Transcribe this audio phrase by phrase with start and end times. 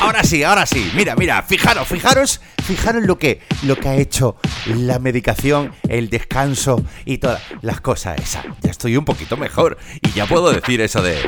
[0.00, 0.90] Ahora sí, ahora sí.
[0.94, 6.84] Mira, mira, fijaros, fijaros, fijaros lo que, lo que ha hecho la medicación, el descanso
[7.04, 8.44] y todas las cosas esas.
[8.62, 11.18] Ya estoy un poquito mejor y ya puedo decir eso de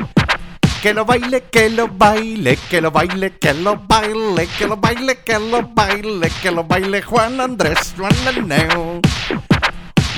[0.83, 5.19] que lo baile, que lo baile, que lo baile, que lo baile, que lo baile,
[5.19, 9.01] que lo baile, que lo baile Juan Andrés, Juan Aneo.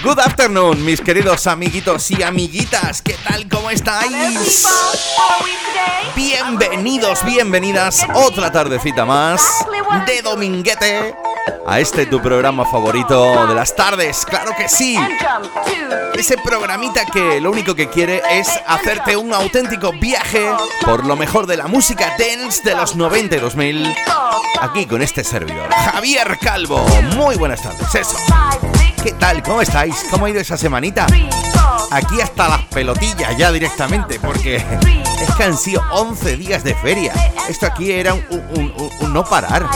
[0.03, 3.00] Good afternoon, mis queridos amiguitos y amiguitas.
[3.03, 3.48] ¿Qué tal?
[3.48, 4.67] ¿Cómo estáis?
[6.17, 8.05] Bienvenidos, bienvenidas.
[8.12, 9.64] Otra tardecita más
[10.06, 11.14] de Dominguete
[11.64, 14.25] a este tu programa favorito de las tardes.
[14.25, 14.98] Claro que sí.
[16.14, 20.51] Ese programita que lo único que quiere es hacerte un auténtico viaje
[20.85, 23.96] por lo mejor de la música dance de los 90 y 2000.
[24.61, 26.85] Aquí con este servidor, Javier Calvo.
[27.14, 27.95] Muy buenas tardes.
[27.95, 28.17] Eso.
[29.02, 29.42] ¿Qué tal?
[29.42, 30.07] ¿Cómo estáis?
[30.11, 31.07] ¿Cómo ha ido esa semanita?
[31.90, 37.12] Aquí hasta las pelotillas ya directamente, porque es que han sido 11 días de feria.
[37.48, 38.73] Esto aquí era un,
[39.12, 39.67] no parar.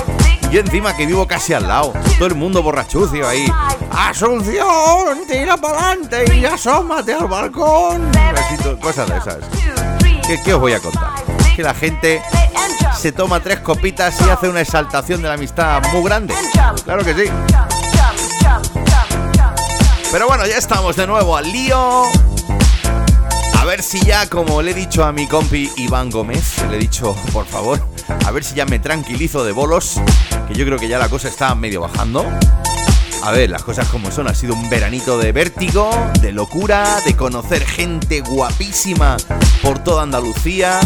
[0.52, 3.52] Yo encima que vivo casi al lado, todo el mundo borrachucio ahí.
[3.90, 8.08] Asunción, tira para adelante y asómate al balcón.
[8.80, 9.38] cosas de esas.
[10.24, 11.10] ¿Qué, ¿Qué os voy a contar?
[11.56, 12.22] Que la gente
[12.96, 16.32] se toma tres copitas y hace una exaltación de la amistad muy grande.
[16.84, 17.30] Claro que sí.
[20.12, 22.04] Pero bueno, ya estamos de nuevo al lío.
[23.58, 26.78] A ver si ya, como le he dicho a mi compi Iván Gómez, le he
[26.78, 27.84] dicho, por favor,
[28.24, 30.00] a ver si ya me tranquilizo de bolos,
[30.46, 32.24] que yo creo que ya la cosa está medio bajando.
[33.24, 35.90] A ver, las cosas como son, ha sido un veranito de vértigo,
[36.20, 39.16] de locura, de conocer gente guapísima
[39.62, 40.78] por toda Andalucía.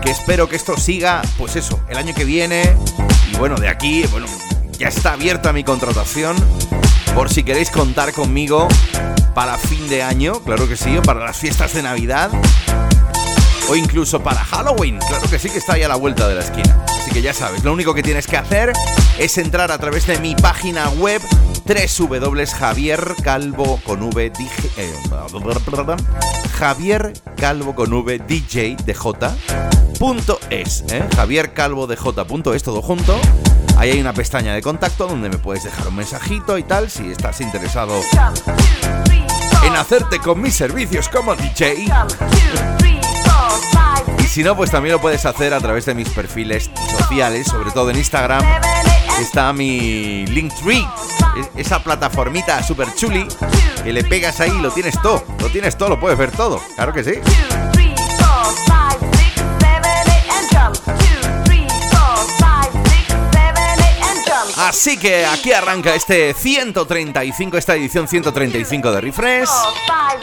[0.00, 2.76] Que espero que esto siga, pues eso, el año que viene.
[3.32, 4.04] Y bueno, de aquí,
[4.78, 6.36] ya está abierta mi contratación
[7.14, 8.66] por si queréis contar conmigo
[9.34, 12.30] para fin de año, claro que sí, o para las fiestas de Navidad,
[13.68, 16.42] o incluso para Halloween, claro que sí que está ahí a la vuelta de la
[16.42, 16.84] esquina.
[16.88, 18.74] Así que ya sabes, lo único que tienes que hacer
[19.18, 21.22] es entrar a través de mi página web
[21.66, 24.32] www.javiercalvo con V
[24.76, 24.92] eh,
[26.58, 28.94] Javier Calvo con V DJ de
[29.98, 31.02] punto es, ¿eh?
[31.16, 33.18] Javier Calvo de punto es todo junto
[33.76, 37.10] Ahí hay una pestaña de contacto donde me puedes dejar un mensajito y tal si
[37.10, 38.00] estás interesado
[39.66, 41.86] en hacerte con mis servicios como DJ.
[44.18, 47.70] Y si no, pues también lo puedes hacer a través de mis perfiles sociales, sobre
[47.72, 48.44] todo en Instagram.
[49.20, 50.86] Está mi Linktree,
[51.56, 53.26] esa plataformita super chuli
[53.82, 56.60] que le pegas ahí y lo tienes todo, lo tienes todo, lo puedes ver todo,
[56.76, 57.73] claro que sí.
[64.66, 69.50] Así que aquí arranca este 135, esta edición 135 de Refresh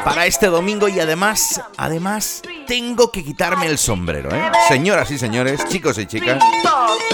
[0.04, 4.42] para este domingo y además, además tengo que quitarme el sombrero, ¿eh?
[4.68, 6.44] Señoras y señores, chicos y chicas,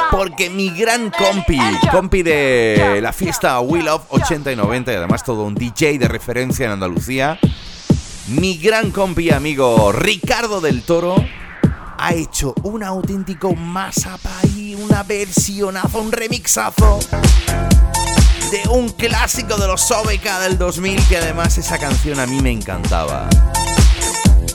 [0.10, 1.60] porque mi gran compi,
[1.92, 6.08] compi de la fiesta We Love 80 y 90 y además todo un DJ de
[6.08, 7.38] referencia en Andalucía,
[8.30, 11.18] mi gran compi amigo Ricardo del Toro
[11.98, 13.56] ha hecho un auténtico
[14.56, 17.00] y una versionazo, un remixazo
[18.52, 22.52] de un clásico de los Sobeca del 2000 que además esa canción a mí me
[22.52, 23.28] encantaba.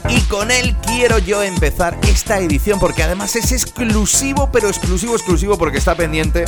[0.08, 5.58] y con él quiero yo empezar esta edición porque además es exclusivo, pero exclusivo, exclusivo
[5.58, 6.44] porque está pendiente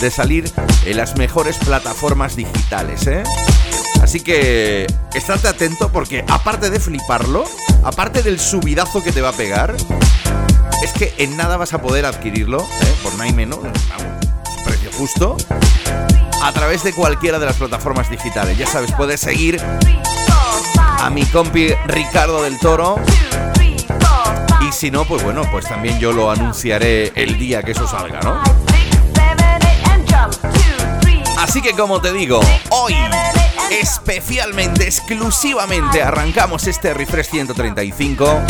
[0.00, 0.50] de salir
[0.84, 3.22] en las mejores plataformas digitales, ¿eh?
[4.02, 7.44] Así que estate atento porque aparte de fliparlo,
[7.84, 9.76] aparte del subidazo que te va a pegar,
[10.82, 12.94] es que en nada vas a poder adquirirlo, ¿eh?
[13.02, 13.58] por nada y menos,
[14.64, 15.36] precio justo,
[16.42, 18.56] a través de cualquiera de las plataformas digitales.
[18.56, 19.60] Ya sabes, puedes seguir
[21.00, 22.96] a mi compi Ricardo del Toro.
[24.60, 28.20] Y si no, pues bueno, pues también yo lo anunciaré el día que eso salga,
[28.20, 28.42] ¿no?
[31.38, 32.40] Así que como te digo,
[32.70, 32.94] hoy
[33.70, 38.42] especialmente, exclusivamente arrancamos este Refresh 135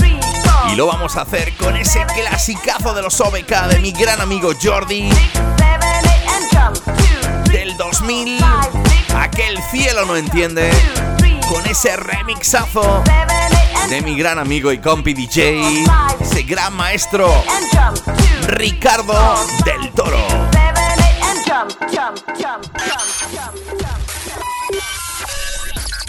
[0.73, 4.53] y lo vamos a hacer con ese clasicazo de los OBK de mi gran amigo
[4.61, 5.11] Jordi
[7.50, 8.38] del 2000,
[9.17, 10.70] aquel cielo no entiende,
[11.49, 13.03] con ese remixazo
[13.88, 15.85] de mi gran amigo y compi DJ,
[16.20, 17.32] ese gran maestro
[18.49, 19.15] Ricardo
[19.65, 20.19] del Toro.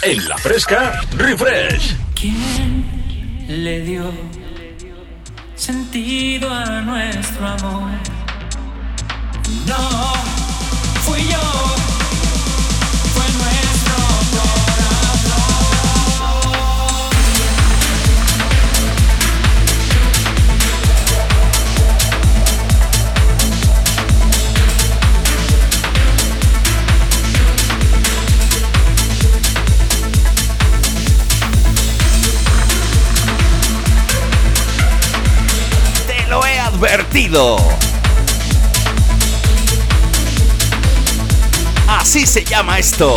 [0.02, 1.94] En la fresca, refresh.
[2.14, 2.84] ¿Quién
[3.48, 4.10] le dio
[5.54, 7.90] sentido a nuestro amor?
[9.66, 10.14] No,
[11.02, 11.79] fui yo.
[36.80, 37.58] Vertido.
[41.86, 43.14] Así se llama esto.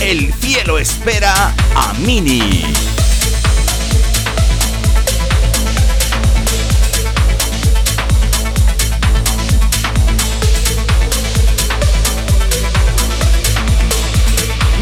[0.00, 2.64] El cielo espera a Mini.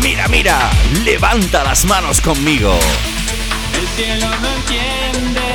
[0.02, 0.70] Mira, mira,
[1.04, 2.72] levanta las manos conmigo.
[3.75, 5.47] El cielo no entiende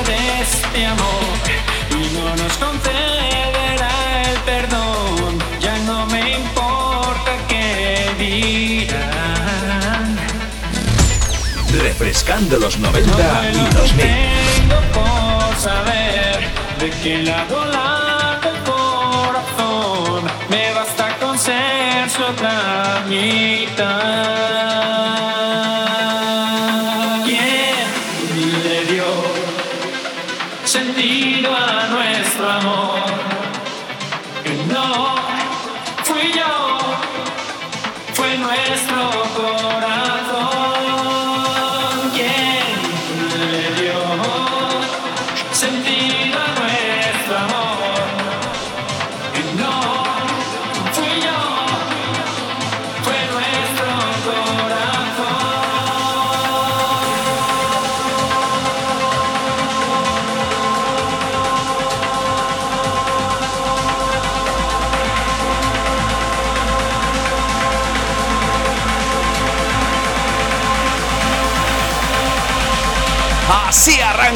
[12.04, 14.06] Refrescando los 90 y 2000.
[14.06, 23.06] Tengo por saber de qué lado la el corazón, me basta con ser su otra
[23.08, 24.13] mitad.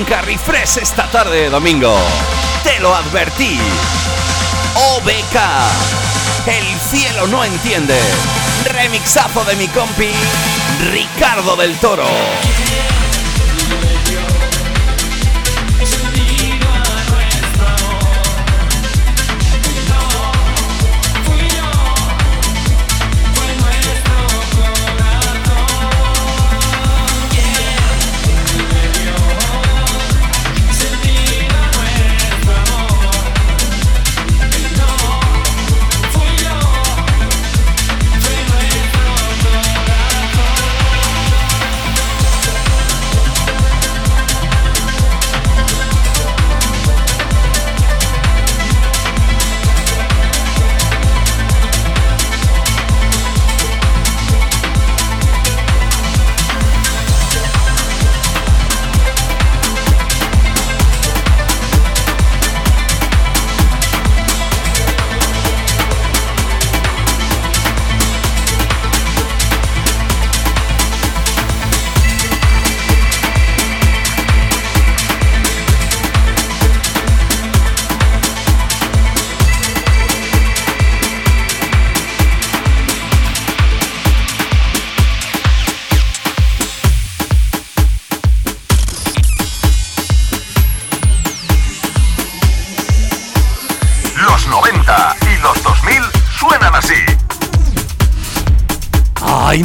[0.07, 1.95] Arranca Refresh esta tarde de domingo.
[2.63, 3.59] Te lo advertí.
[4.75, 5.35] OBK.
[6.47, 7.99] El cielo no entiende.
[8.65, 10.11] Remixazo de mi compi
[10.91, 12.07] Ricardo del Toro.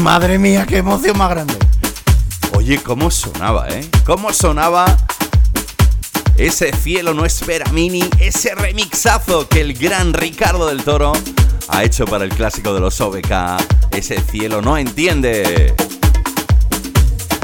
[0.03, 1.55] Madre mía, qué emoción más grande!
[2.55, 3.89] Oye, ¿cómo sonaba, eh?
[4.05, 4.97] ¿Cómo sonaba
[6.37, 11.13] ese cielo no espera mini, ese remixazo que el gran Ricardo del Toro
[11.69, 13.31] ha hecho para el clásico de los OBK,
[13.93, 15.75] ese cielo no entiende.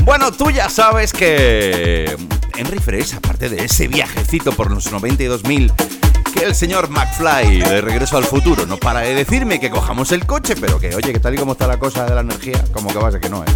[0.04, 2.16] Bueno, tú ya sabes que
[2.56, 5.98] Henry Fresh, aparte de ese viajecito por los 92.000 que
[6.42, 10.54] el señor McFly de regreso al futuro no para de decirme que cojamos el coche,
[10.61, 12.99] pero que oye, que tal y como está la cosa de la energía, como que
[12.99, 13.47] va a ser que no, ¿eh?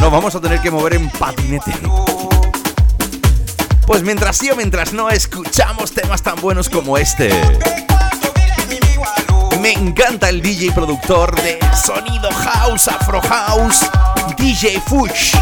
[0.00, 1.72] Nos vamos a tener que mover en patinete.
[3.86, 7.30] Pues mientras sí o mientras no, escuchamos temas tan buenos como este.
[9.60, 13.90] Me encanta el DJ productor de sonido house, afro house,
[14.38, 15.34] DJ Fush.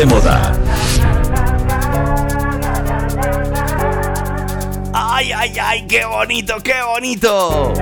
[0.00, 0.52] De moda.
[4.94, 5.86] ¡Ay, ay, ay!
[5.86, 7.74] ¡Qué bonito, qué bonito!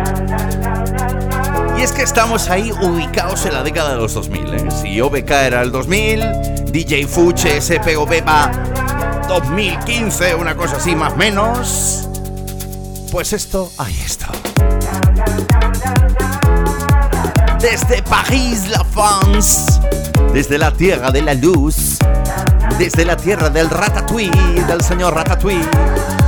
[1.78, 4.54] Y es que estamos ahí ubicados en la década de los 2000.
[4.54, 4.68] ¿eh?
[4.82, 8.50] Si OBK era el 2000, DJ Fuche, SPO Beba
[9.28, 12.08] 2015, una cosa así más menos.
[13.12, 14.26] Pues esto, ahí está.
[17.60, 19.80] Desde París, la France,
[20.32, 21.87] desde la tierra de la luz,
[22.78, 25.68] desde la tierra del Ratatouille, del señor Ratatouille,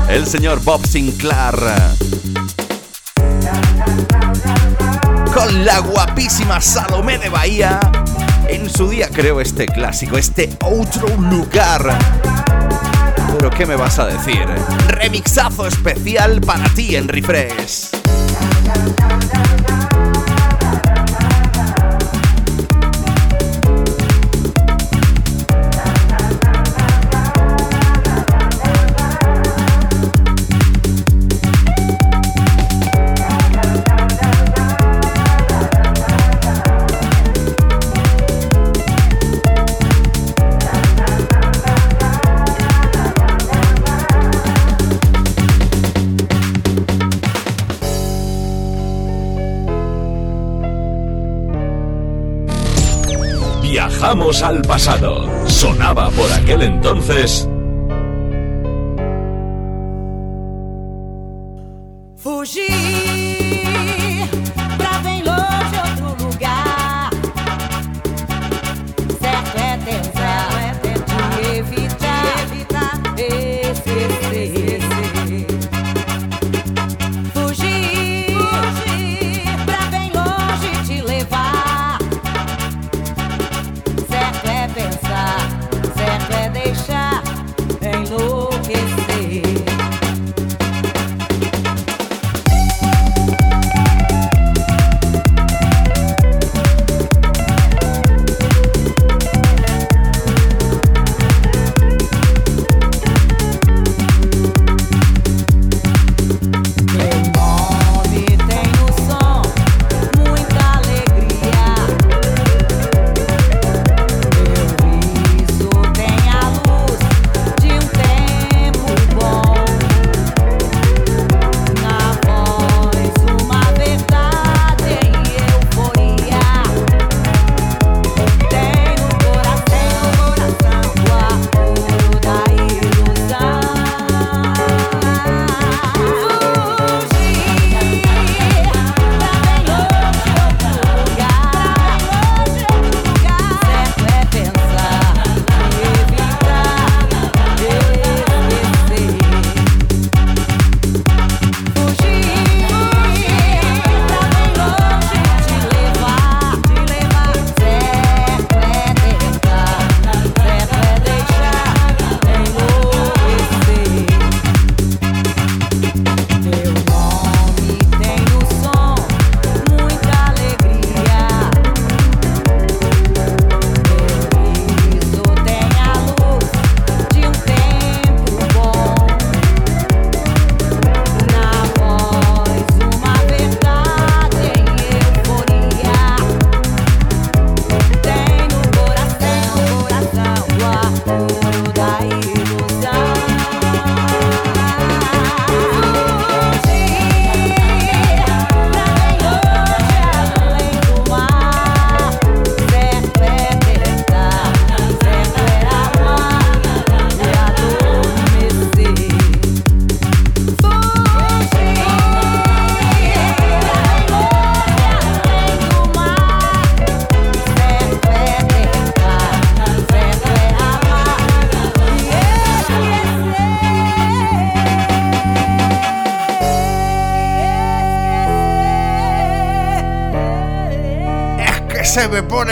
[0.08, 1.54] el señor Bob Sinclair.
[5.32, 7.78] Con la guapísima Salomé de Bahía,
[8.48, 11.96] en su día creo este clásico, este otro lugar.
[13.32, 14.44] Pero ¿qué me vas a decir?
[14.88, 17.79] Remixazo especial para ti en Refresh.
[54.30, 55.28] Al pasado.
[55.48, 57.49] Sonaba por aquel entonces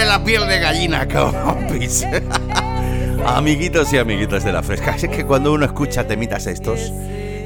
[0.04, 2.06] la piel de gallina, compis.
[3.26, 6.92] Amiguitos y amiguitas de la fresca, es que cuando uno escucha temitas estos,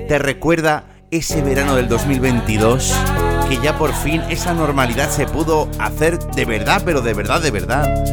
[0.09, 2.95] te recuerda ese verano del 2022
[3.49, 7.51] que ya por fin esa normalidad se pudo hacer de verdad, pero de verdad, de
[7.51, 8.05] verdad.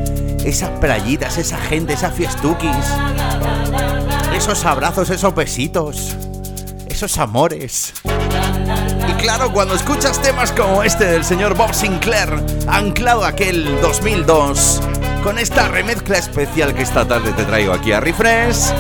[0.46, 2.76] Esas playitas, esa gente, esas fiestuquis,
[4.36, 6.16] esos abrazos, esos besitos,
[6.88, 7.94] esos amores.
[9.08, 12.30] Y claro, cuando escuchas temas como este del señor Bob Sinclair,
[12.68, 14.82] anclado aquel 2002,
[15.24, 18.72] con esta remezcla especial que esta tarde te traigo aquí a Refresh,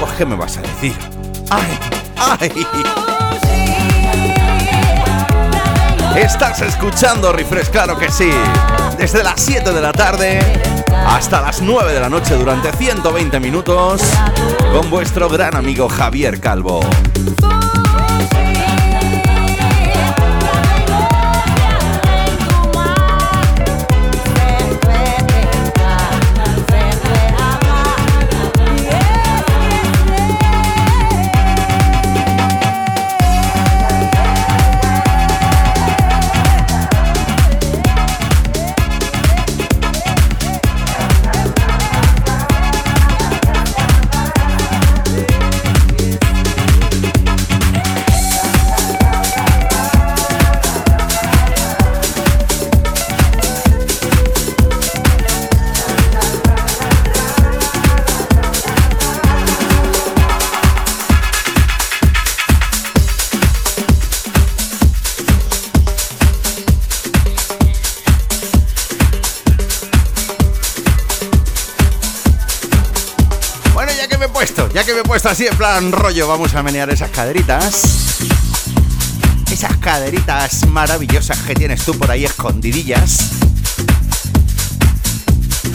[0.00, 0.94] pues ¿qué me vas a decir?
[1.50, 1.78] ¡Ay!
[2.40, 2.66] ¡Ay!
[6.16, 8.30] Estás escuchando Refresh, claro que sí.
[8.98, 10.40] Desde las 7 de la tarde
[11.06, 14.02] hasta las 9 de la noche durante 120 minutos
[14.72, 16.80] con vuestro gran amigo Javier Calvo.
[75.08, 78.18] Puesto así en plan rollo, vamos a menear esas caderitas.
[79.50, 83.30] Esas caderitas maravillosas que tienes tú por ahí escondidillas.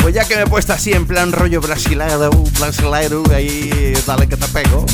[0.03, 4.37] Pues ya que me he puesto así en plan rollo brasileiro, brasileiro, ahí dale que
[4.37, 4.85] te pego.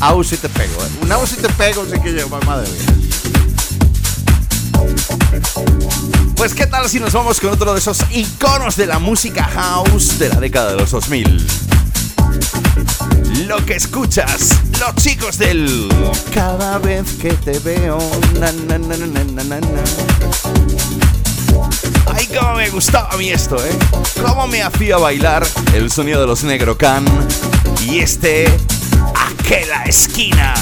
[0.00, 0.88] Aún si te pego, ¿eh?
[1.00, 2.86] Un si te pego, sí que yo, madre mía.
[6.34, 10.18] Pues qué tal si nos vamos con otro de esos iconos de la música house
[10.18, 11.67] de la década de los 2000
[13.46, 15.88] lo que escuchas, los chicos del
[16.34, 17.98] Cada vez que te veo,
[18.40, 19.60] na, na, na,
[22.14, 23.78] Ay, cómo me gustaba a mí esto, ¿eh?
[24.24, 27.04] Cómo me hacía bailar el sonido de los Negro Can
[27.80, 28.46] y este,
[29.14, 30.54] aquella esquina.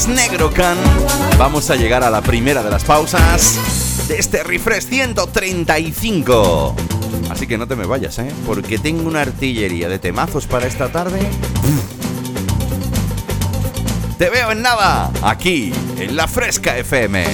[0.00, 0.78] Los Negrocan,
[1.36, 6.74] vamos a llegar a la primera de las pausas de este refresh 135.
[7.28, 8.32] Así que no te me vayas, ¿eh?
[8.46, 11.20] Porque tengo una artillería de temazos para esta tarde.
[14.16, 17.24] Te veo en nada, aquí, en la Fresca FM.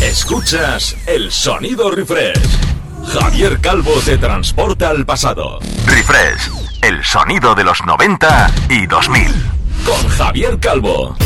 [0.00, 2.58] Escuchas el sonido refresh.
[3.06, 5.60] Javier Calvo te transporta al pasado.
[5.86, 6.50] Refresh,
[6.82, 9.51] el sonido de los 90 y 2000.
[9.84, 11.16] Con Javier Calvo.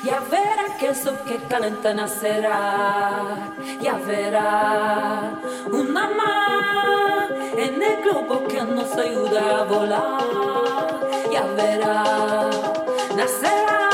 [0.04, 5.34] ya verá que el que calienta nacerá, ya verá
[5.72, 10.93] una más en el globo que nos ayuda a volar,
[11.34, 12.04] ya verá,
[13.17, 13.89] nacerá,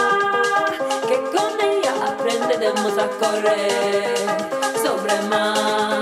[1.07, 4.17] que con ella aprenderemos a correr
[4.83, 6.01] sobre mar,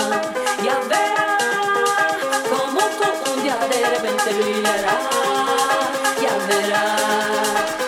[0.65, 1.37] ya verá,
[2.49, 4.99] como todo un día de repente brillará,
[6.21, 7.86] ya.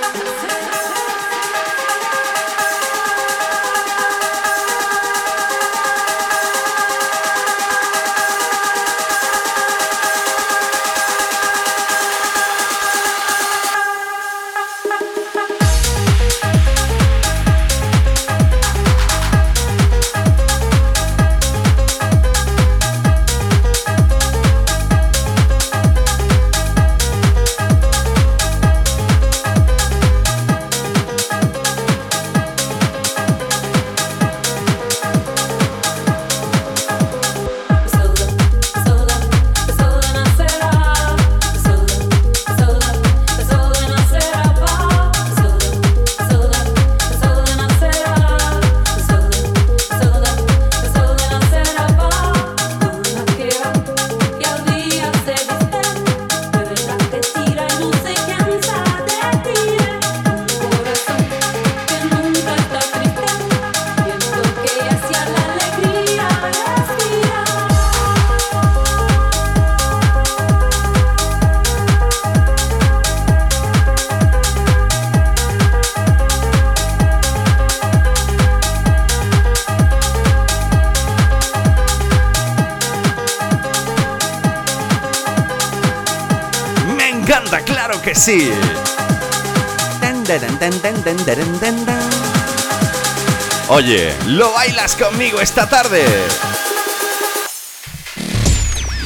[93.67, 96.05] Oye, ¿lo bailas conmigo esta tarde?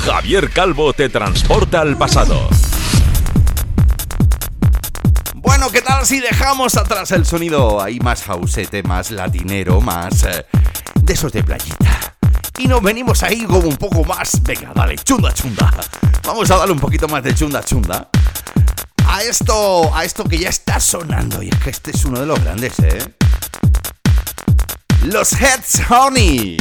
[0.05, 2.49] Javier Calvo te transporta al pasado.
[5.36, 10.45] Bueno, ¿qué tal si dejamos atrás el sonido ahí más jausete, más latinero, más eh,
[10.95, 12.17] de esos de playita?
[12.57, 14.43] Y nos venimos ahí como un poco más.
[14.43, 15.71] Venga, dale, chunda chunda.
[16.25, 18.09] Vamos a darle un poquito más de chunda chunda
[19.23, 21.41] a esto, a esto que ya está sonando.
[21.41, 22.99] Y es que este es uno de los grandes, ¿eh?
[25.05, 26.57] Los Heads Honey.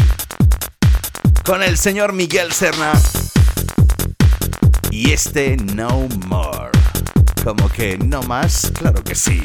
[1.44, 2.92] Con el señor Miguel Serna.
[4.90, 6.70] Y este No More.
[7.42, 9.44] Como que no más, claro que sí.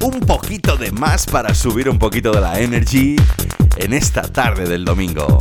[0.00, 3.16] Un poquito de más para subir un poquito de la energy
[3.76, 5.38] en esta tarde del domingo.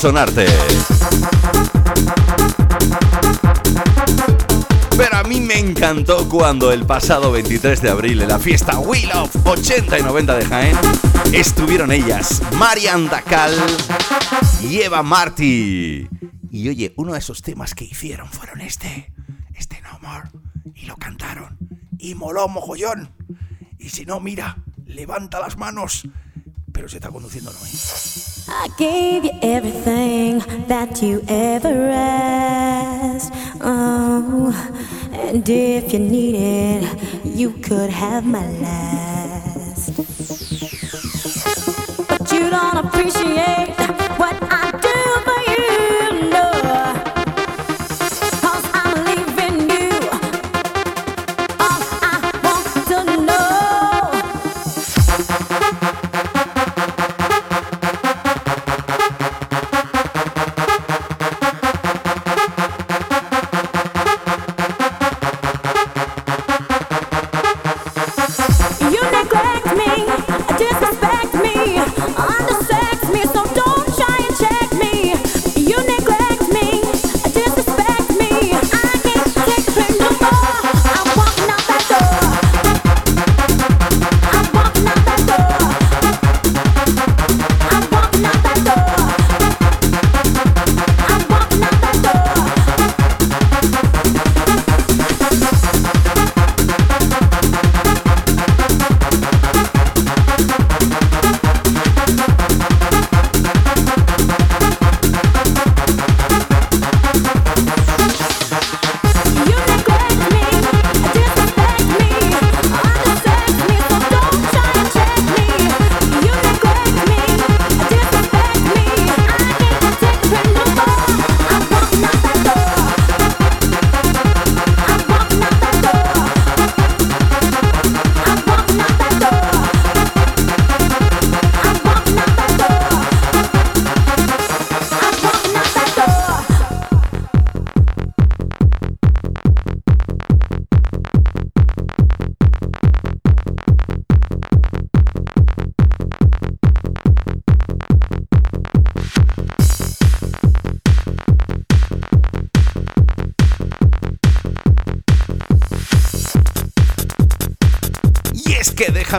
[0.00, 0.46] Sonarte.
[4.96, 9.02] Pero a mí me encantó cuando el pasado 23 de abril en la fiesta We
[9.02, 10.76] Love 80 y 90 de Jaén
[11.34, 13.54] estuvieron ellas, Marian Dacal
[14.62, 16.08] y Eva Marty.
[16.50, 19.12] Y oye, uno de esos temas que hicieron fueron este,
[19.54, 20.30] este No More,
[20.74, 21.58] y lo cantaron.
[21.98, 23.10] Y moló mojollón.
[23.78, 26.08] Y si no, mira, levanta las manos.
[26.72, 27.58] Pero se está conduciendo, ¿no?
[28.52, 33.32] I gave you everything that you ever asked.
[33.60, 34.52] Oh,
[35.12, 39.96] and if you need it, you could have my last.
[42.08, 43.76] But you don't appreciate
[44.18, 44.59] what I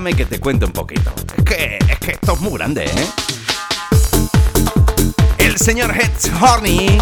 [0.09, 1.13] que te cuente un poquito.
[1.37, 3.07] Es que, es que esto es muy grande, ¿eh?
[5.37, 6.97] El señor Heads Horny,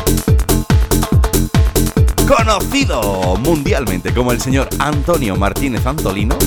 [2.28, 6.38] conocido mundialmente como el señor Antonio Martínez Antolino.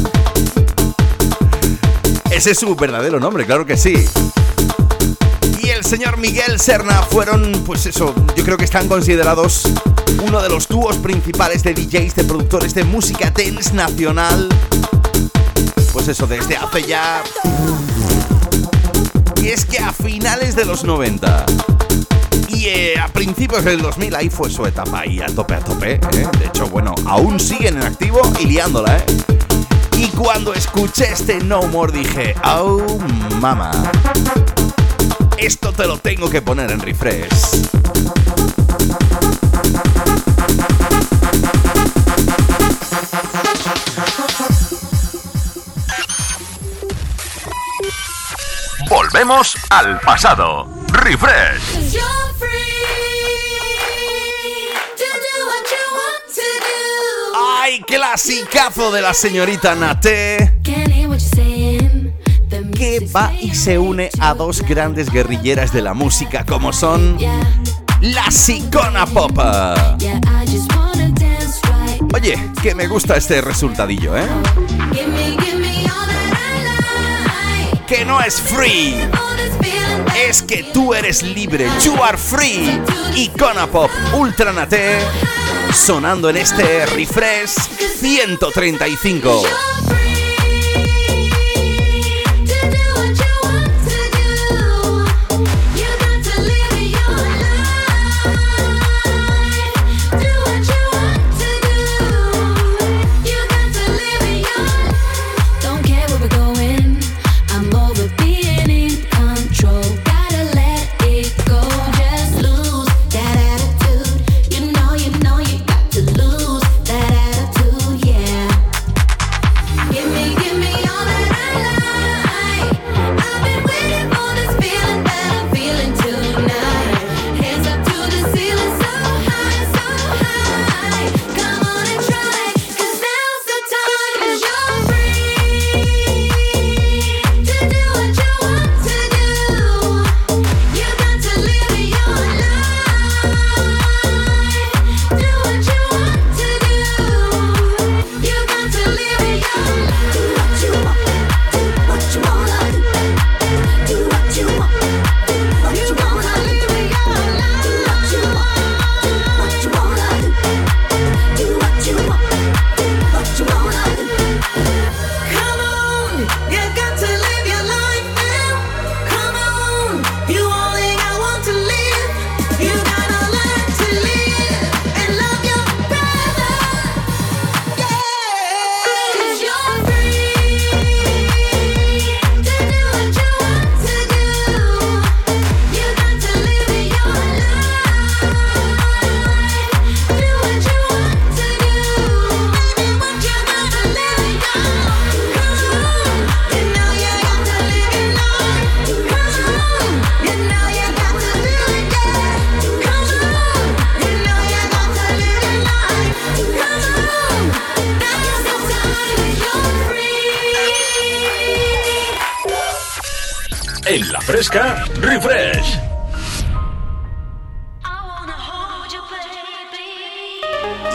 [2.30, 3.94] Ese es su verdadero nombre, claro que sí.
[5.62, 9.72] Y el señor Miguel Serna fueron, pues eso, yo creo que están considerados
[10.26, 14.50] uno de los dúos principales de DJs, de productores de música dance nacional
[16.08, 17.22] eso, desde hace ya...
[19.40, 21.46] Y es que a finales de los 90
[22.48, 25.94] y eh, a principios del 2000 ahí fue su etapa ahí a tope, a tope.
[25.94, 26.28] ¿eh?
[26.38, 29.06] De hecho, bueno, aún siguen en activo y liándola, ¿eh?
[29.98, 32.80] Y cuando escuché este No More dije, oh
[33.40, 33.70] mama,
[35.38, 37.28] esto te lo tengo que poner en refresh.
[49.12, 50.66] Volvemos al pasado.
[50.90, 51.98] Refresh.
[57.60, 60.60] ¡Ay, clasicazo de la señorita Naté!
[62.74, 67.18] Que va y se une a dos grandes guerrilleras de la música como son
[68.00, 69.38] la Sicona Pop.
[72.14, 74.26] Oye, que me gusta este resultadillo, ¿eh?
[77.94, 78.96] que no es free,
[80.26, 81.68] es que tú eres libre.
[81.84, 82.80] You are free.
[83.14, 84.98] Icona Pop Ultra Ultranate
[85.74, 87.50] sonando en este refresh
[88.00, 89.71] 135.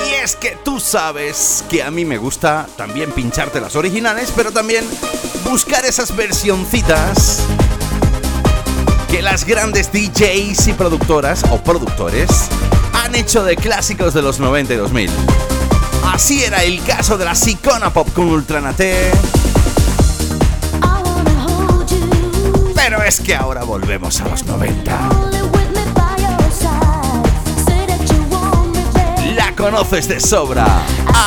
[0.06, 4.52] Y es que tú sabes que a mí me gusta también pincharte las originales, pero
[4.52, 4.86] también
[5.50, 7.40] buscar esas versioncitas
[9.10, 12.30] que las grandes DJs y productoras o productores
[12.94, 15.10] han hecho de clásicos de los 90 y 2000.
[16.06, 19.12] Así era el caso de la Sicona Pop con Ultranate
[23.08, 25.10] es que ahora volvemos a los 90.
[29.34, 30.66] La conoces de sobra,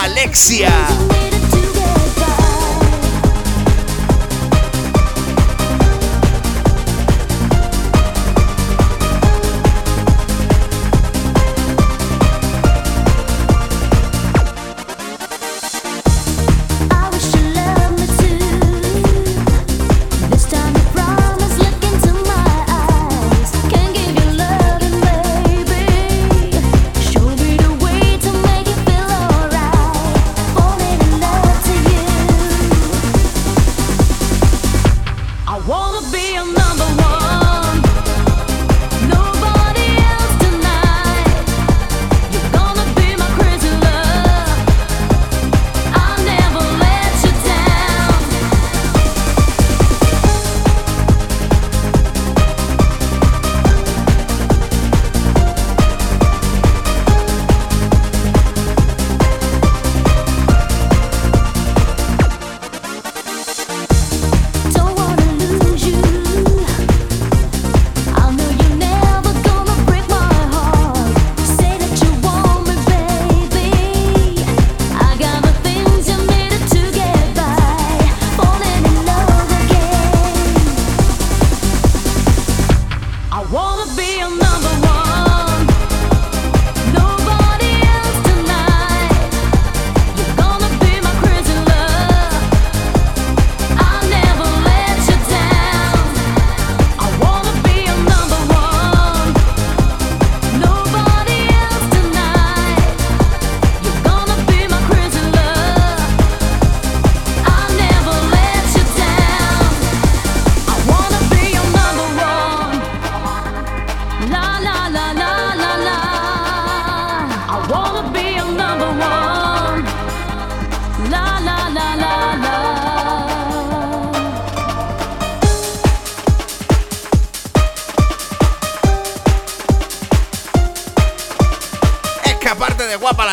[0.02, 0.70] Alexia.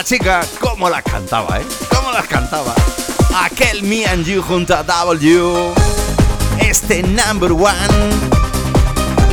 [0.07, 1.65] chica, cómo las cantaba, ¿eh?
[1.93, 2.73] Cómo las cantaba.
[3.43, 5.73] Aquel Me and You junto a W.
[6.59, 7.75] Este number one.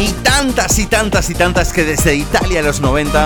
[0.01, 3.25] Y tantas y tantas y tantas que desde Italia los 90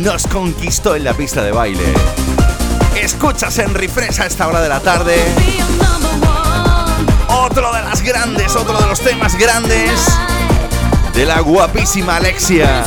[0.00, 1.94] nos conquistó en la pista de baile.
[2.94, 5.16] Escuchas en refresh a esta hora de la tarde.
[7.28, 9.98] Otro de las grandes, otro de los temas grandes
[11.14, 12.84] de la guapísima Alexia.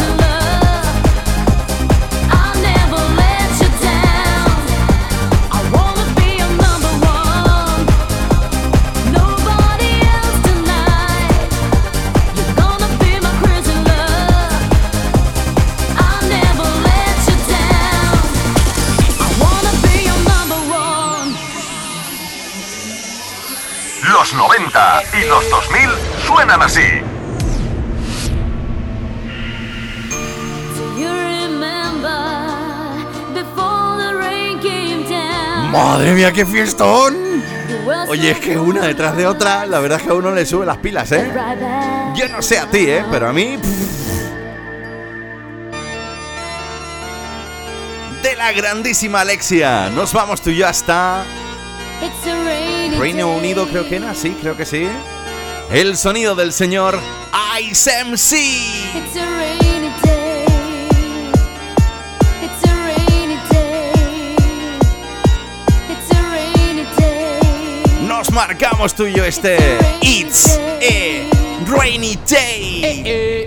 [26.38, 26.82] suenan así.
[35.72, 37.16] Madre mía, qué fiestón.
[38.08, 40.66] Oye, es que una detrás de otra, la verdad es que a uno le sube
[40.66, 41.32] las pilas, ¿eh?
[42.16, 43.04] Yo no sé a ti, ¿eh?
[43.12, 43.58] Pero a mí...
[48.22, 51.24] De la grandísima Alexia, nos vamos tú y yo hasta...
[53.00, 54.88] Reino Unido creo que era, sí, creo que sí
[55.72, 57.00] el sonido del señor
[57.62, 58.88] Ice MC.
[68.38, 69.58] marcamos tuyo este
[70.02, 72.84] It's a Rainy Day.
[72.84, 73.47] Eh, eh,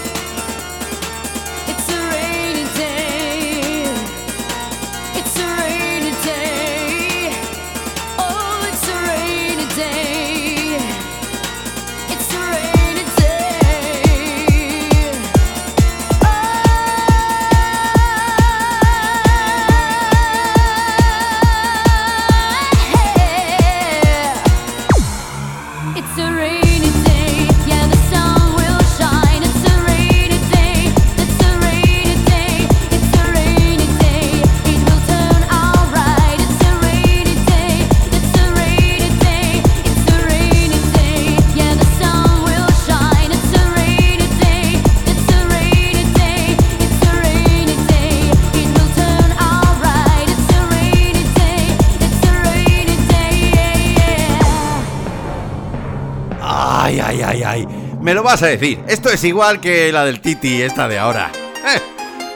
[58.31, 58.81] Vas a decir.
[58.87, 61.29] Esto es igual que la del Titi, esta de ahora.
[61.67, 61.81] Eh,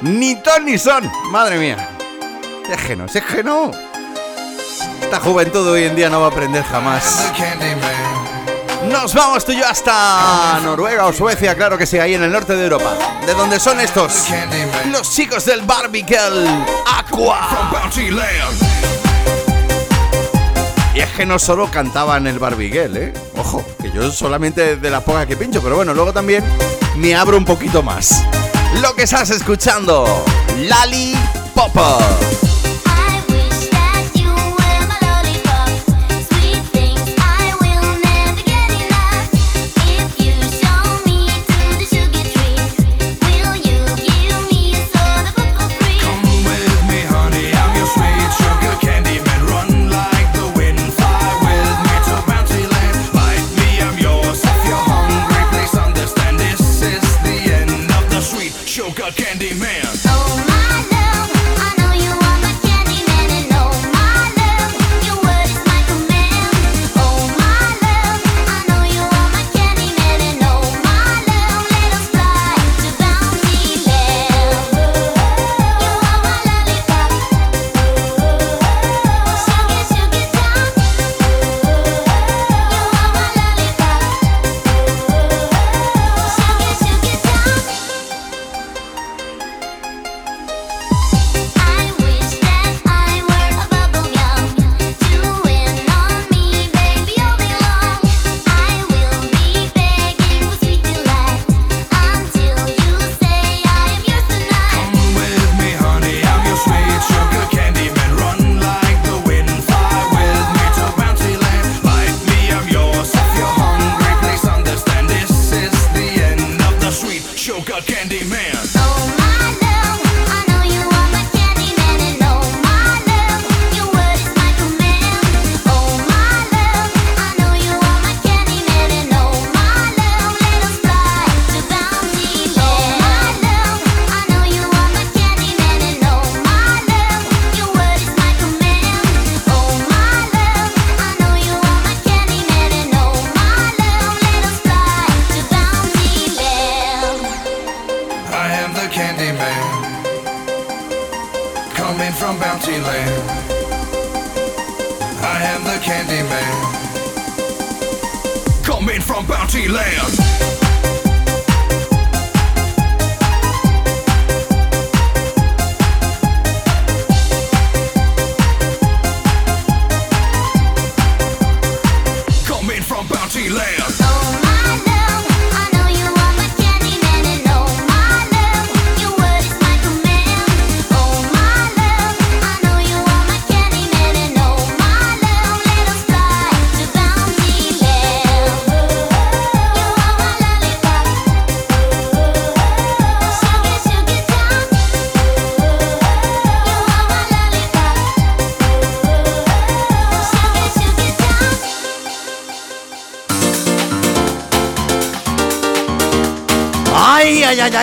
[0.01, 1.09] ni ton ni son.
[1.31, 1.89] Madre mía.
[2.69, 3.71] Es que no, es que no.
[5.01, 7.31] Esta juventud hoy en día no va a aprender jamás.
[8.91, 12.31] Nos vamos tú y yo hasta Noruega o Suecia, claro que sí, ahí en el
[12.31, 12.93] norte de Europa.
[13.25, 14.25] ¿De dónde son estos?
[14.91, 16.45] Los chicos del Barbicel
[16.85, 17.71] Aqua.
[20.95, 23.13] Y es que no solo cantaban el Barbiguel, ¿eh?
[23.37, 26.41] Ojo, que yo solamente de la poca que pincho, pero bueno, luego también
[26.95, 28.23] me abro un poquito más.
[28.81, 30.23] Lo que estás escuchando,
[30.57, 31.13] Lali
[31.53, 31.99] Popo.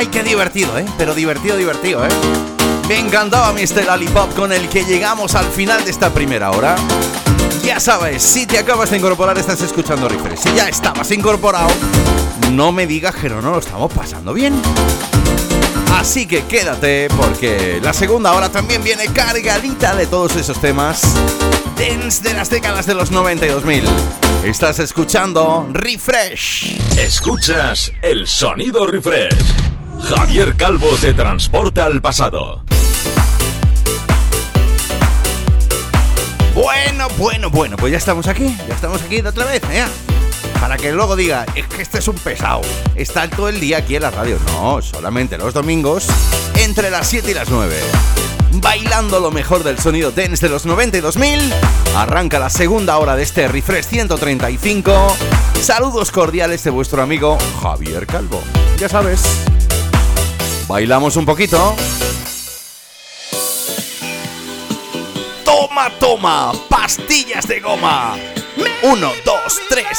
[0.02, 0.84] Ay, qué divertido, ¿eh?
[0.98, 2.08] Pero divertido, divertido, ¿eh?
[2.88, 3.84] Me encantaba Mr.
[3.86, 6.74] Lollipop con el que llegamos al final de esta primera hora.
[7.62, 10.40] Ya sabes, si te acabas de incorporar estás escuchando Refresh.
[10.40, 11.68] Si ya estabas incorporado,
[12.50, 14.60] no me digas que no nos lo estamos pasando bien.
[15.94, 21.14] Así que quédate porque la segunda hora también viene cargadita de todos esos temas
[21.78, 23.84] dance de las décadas de los 90 y 2000.
[24.42, 26.76] Estás escuchando Refresh.
[26.98, 29.61] Escuchas el sonido refresh.
[30.16, 32.62] Javier Calvo te transporta al pasado.
[36.54, 39.84] Bueno, bueno, bueno, pues ya estamos aquí, ya estamos aquí de otra vez, ¿eh?
[40.60, 42.60] Para que luego diga, es que este es un pesado,
[42.94, 44.38] está todo el día aquí en la radio.
[44.46, 46.06] No, solamente los domingos,
[46.56, 47.76] entre las 7 y las 9.
[48.54, 51.54] Bailando lo mejor del sonido dance de los 90 y 2000,
[51.96, 55.16] arranca la segunda hora de este Refresh 135.
[55.60, 58.42] Saludos cordiales de vuestro amigo Javier Calvo.
[58.78, 59.22] Ya sabes,
[60.72, 61.76] bailamos un poquito.
[65.44, 68.16] Toma, toma, pastillas de goma.
[68.82, 69.98] Uno, dos, tres.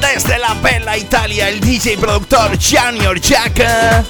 [0.00, 4.04] Desde la bella Italia, el DJ productor Gianni Orjaka.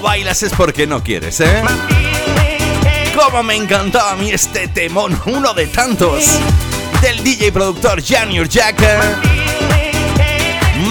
[0.00, 1.62] Bailas es porque no quieres, ¿eh?
[3.14, 6.24] Como me encantaba a mí este temón, uno de tantos,
[7.00, 8.80] del DJ productor Junior Jack.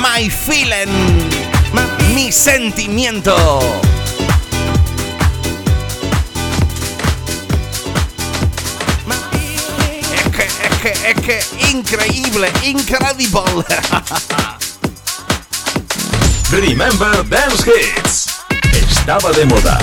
[0.02, 0.92] My feeling,
[2.14, 3.36] mi sentimiento.
[10.16, 11.40] Es que, es que, es que,
[11.72, 13.42] increíble, incredible.
[16.52, 18.25] Remember Dance Hits.
[19.08, 19.78] Estaba de moda.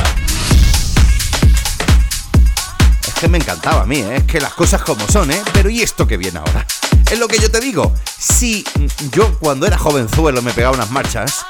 [3.06, 4.16] Es que me encantaba a mí, ¿eh?
[4.16, 5.40] es que las cosas como son, ¿eh?
[5.52, 6.66] Pero ¿y esto que viene ahora?
[7.08, 7.94] Es lo que yo te digo.
[8.18, 8.64] Si
[9.12, 11.46] yo cuando era jovenzuelo me pegaba unas marchas,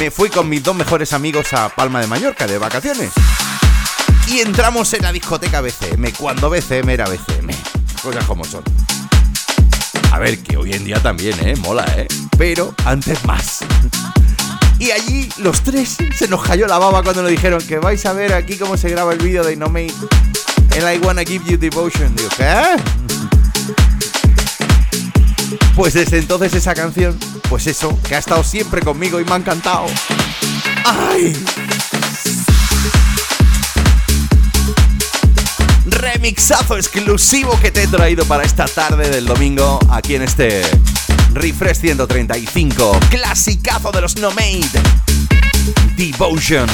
[0.00, 3.12] me fui con mis dos mejores amigos a Palma de Mallorca de vacaciones.
[4.26, 7.50] Y entramos en la discoteca BCM, cuando BCM era BCM.
[8.02, 8.64] Cosas como son.
[10.10, 11.54] A ver, que hoy en día también, ¿eh?
[11.54, 12.08] Mola, ¿eh?
[12.36, 13.60] Pero antes más.
[14.82, 18.12] Y allí los tres se nos cayó la baba cuando nos dijeron que vais a
[18.14, 19.94] ver aquí cómo se graba el vídeo de No Mate
[20.74, 22.12] en I Wanna Give You Devotion.
[22.16, 22.74] Digo, ¿qué?
[25.76, 27.16] Pues desde entonces esa canción,
[27.48, 29.86] pues eso, que ha estado siempre conmigo y me ha encantado.
[30.84, 31.32] ¡Ay!
[35.86, 40.62] Remixazo exclusivo que te he traído para esta tarde del domingo aquí en este
[41.34, 42.98] Refresh 135.
[43.10, 44.68] Clasicazo de los No Made.
[45.96, 46.68] Devotion.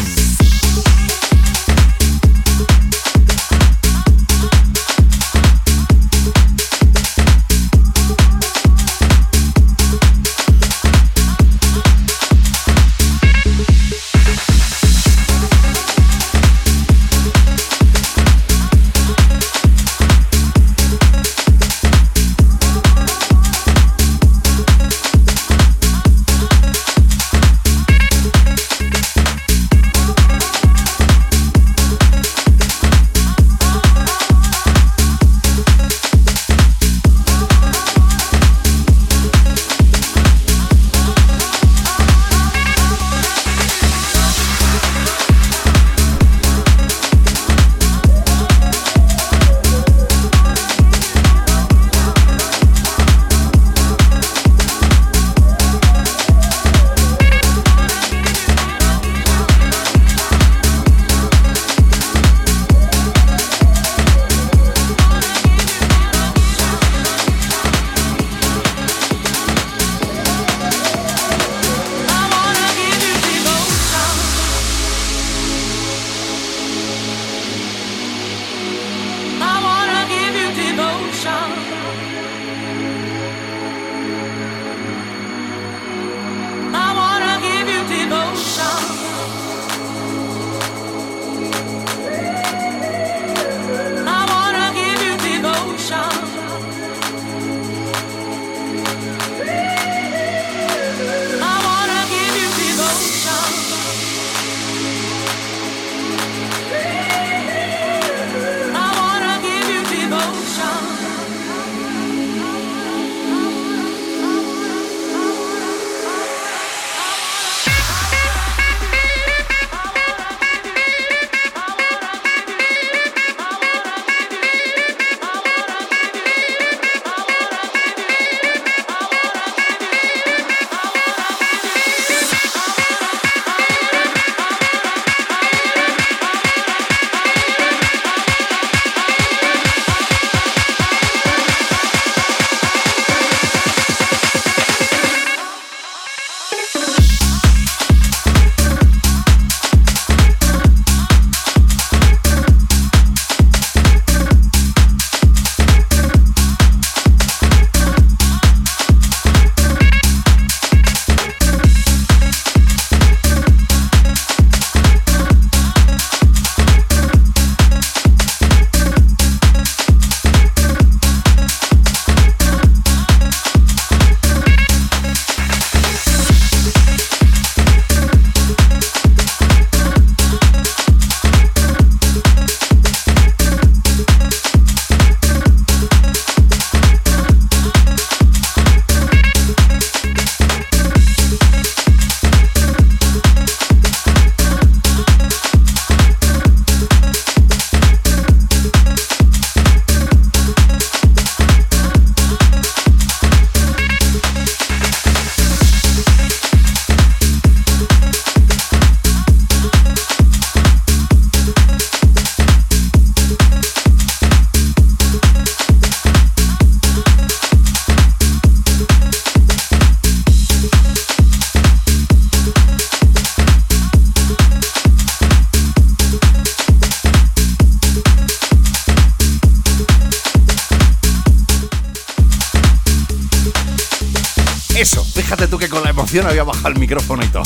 [235.14, 237.42] Fíjate tú que con la emoción había bajado el micrófono y todo.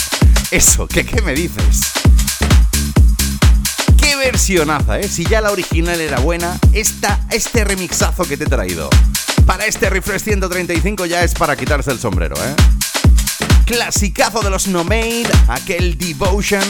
[0.51, 1.81] Eso, ¿qué, me dices?
[3.97, 5.09] Qué versionaza, ¿eh?
[5.09, 8.91] Si ya la original era buena, esta, este remixazo que te he traído
[9.47, 12.55] para este Refresh 135 ya es para quitarse el sombrero, ¿eh?
[13.67, 16.63] Clasicazo de los No Made, aquel Devotion,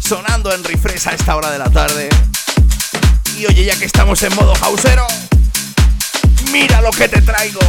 [0.00, 2.08] sonando en Refresh a esta hora de la tarde.
[3.38, 5.06] Y oye, ya que estamos en modo hausero,
[6.52, 7.60] mira lo que te traigo.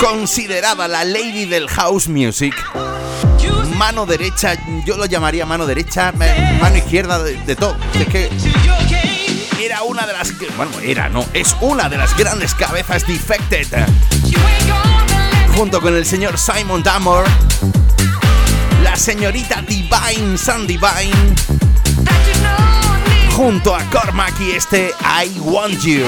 [0.00, 2.54] Considerada la lady del house music,
[3.76, 7.76] mano derecha, yo lo llamaría mano derecha, mano izquierda de, todo.
[7.94, 8.30] Es que
[9.62, 13.66] era una de las, bueno, era no, es una de las grandes cabezas defected.
[15.54, 17.30] Junto con el señor Simon Damore,
[18.82, 21.34] la señorita Divine Sun Divine,
[23.40, 26.04] junto a Cormac y este I Want You.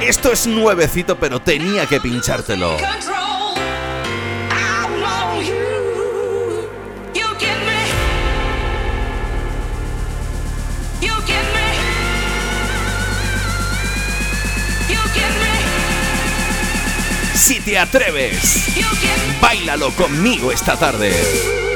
[0.00, 2.78] Esto es nuevecito, pero tenía que pinchártelo.
[17.38, 18.66] Si te atreves,
[19.40, 21.67] bailalo conmigo esta tarde.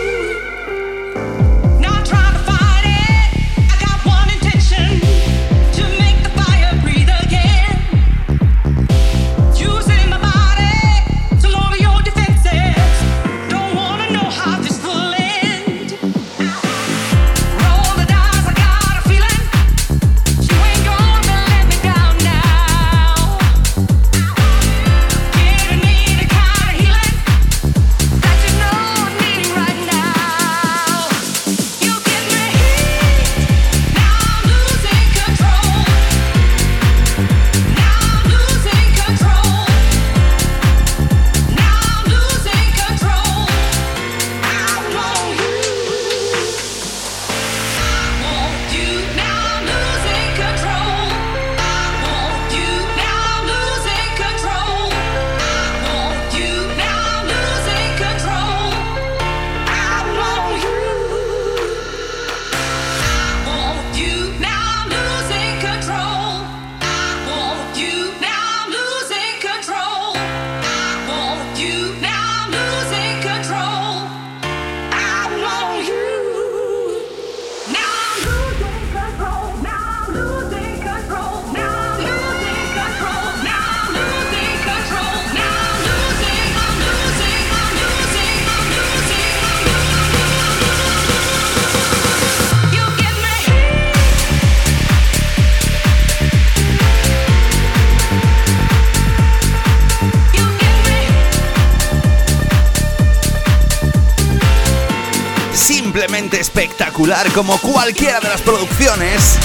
[106.33, 109.37] Espectacular como cualquiera de las producciones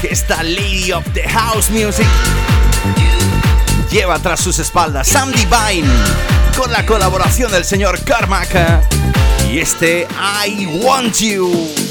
[0.00, 2.06] que esta Lady of the House Music
[3.90, 5.08] lleva tras sus espaldas.
[5.08, 5.88] Sam Divine
[6.56, 8.82] con la colaboración del señor Carmack
[9.50, 10.06] y este
[10.46, 11.16] I Want.
[11.18, 11.81] You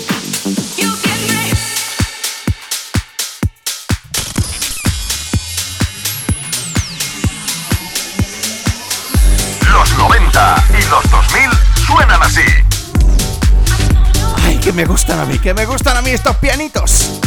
[14.72, 17.20] que me gustan a mí, que me gustan a mí estos pianitos.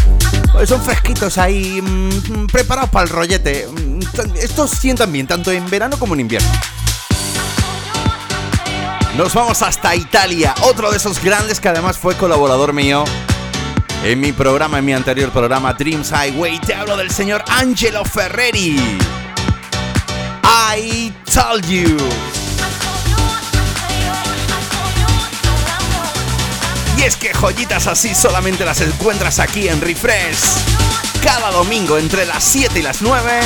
[0.51, 3.69] Pues son fresquitos ahí, mm, preparados para el rollete.
[3.71, 4.01] Mm,
[4.41, 6.49] Estos sientan bien, tanto en verano como en invierno.
[9.19, 13.05] Nos vamos hasta Italia, otro de esos grandes que además fue colaborador mío
[14.05, 16.59] en mi programa, en mi anterior programa Dreams Highway.
[16.61, 18.77] Te hablo del señor Angelo Ferreri.
[20.47, 21.99] I told you.
[27.05, 30.39] Es que joyitas así solamente las encuentras aquí en Refresh.
[31.23, 33.41] Cada domingo entre las 7 y las 9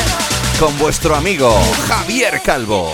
[0.61, 2.93] con vuestro amigo Javier Calvo.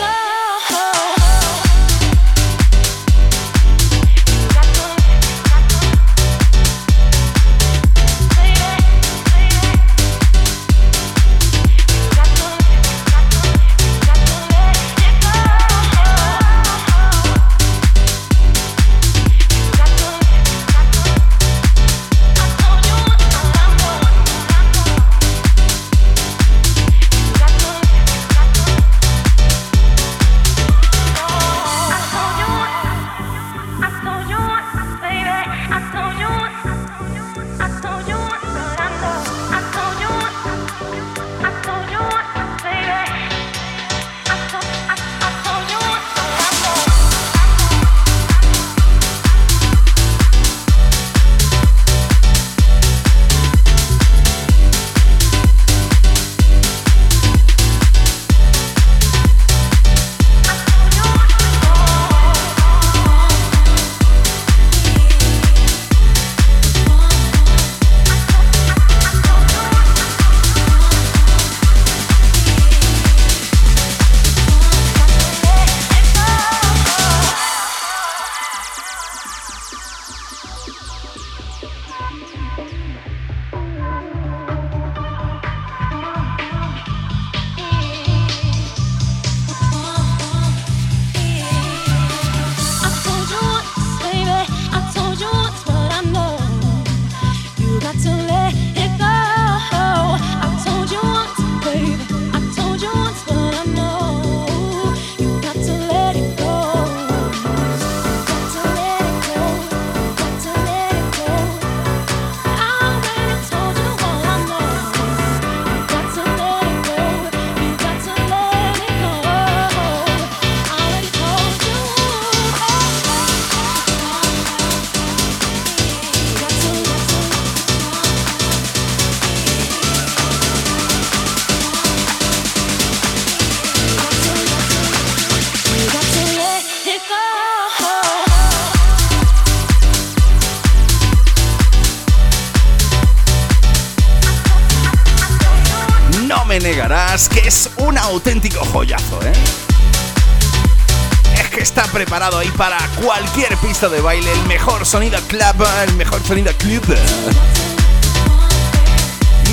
[153.05, 156.83] Cualquier pista de baile, el mejor sonido club, el mejor sonido club.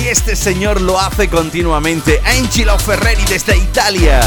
[0.00, 4.20] Y este señor lo hace continuamente, Angelo Ferreri desde Italia.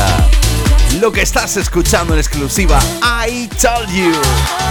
[1.00, 2.80] Lo que estás escuchando en exclusiva,
[3.28, 4.65] I Told You.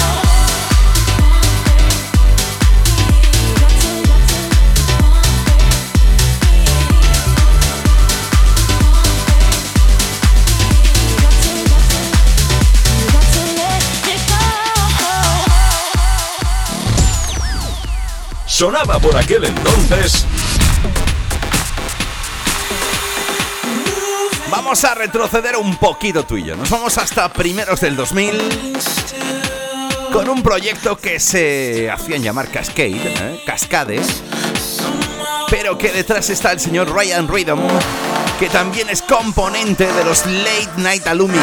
[18.54, 20.24] Sonaba por aquel entonces
[24.48, 26.54] Vamos a retroceder un poquito tú y yo.
[26.54, 28.78] Nos vamos hasta primeros del 2000
[30.12, 33.42] con un proyecto que se hacían llamar Cascade, ¿eh?
[33.44, 34.00] Cascade,
[35.50, 37.58] pero que detrás está el señor Ryan Rhythm,
[38.38, 41.40] que también es componente de los Late Night Alumni.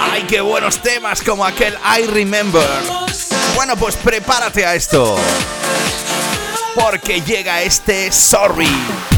[0.00, 2.97] ¡Ay, qué buenos temas como aquel I Remember!
[3.68, 5.18] Bueno, pues prepárate a esto,
[6.74, 9.17] porque llega este Sorry.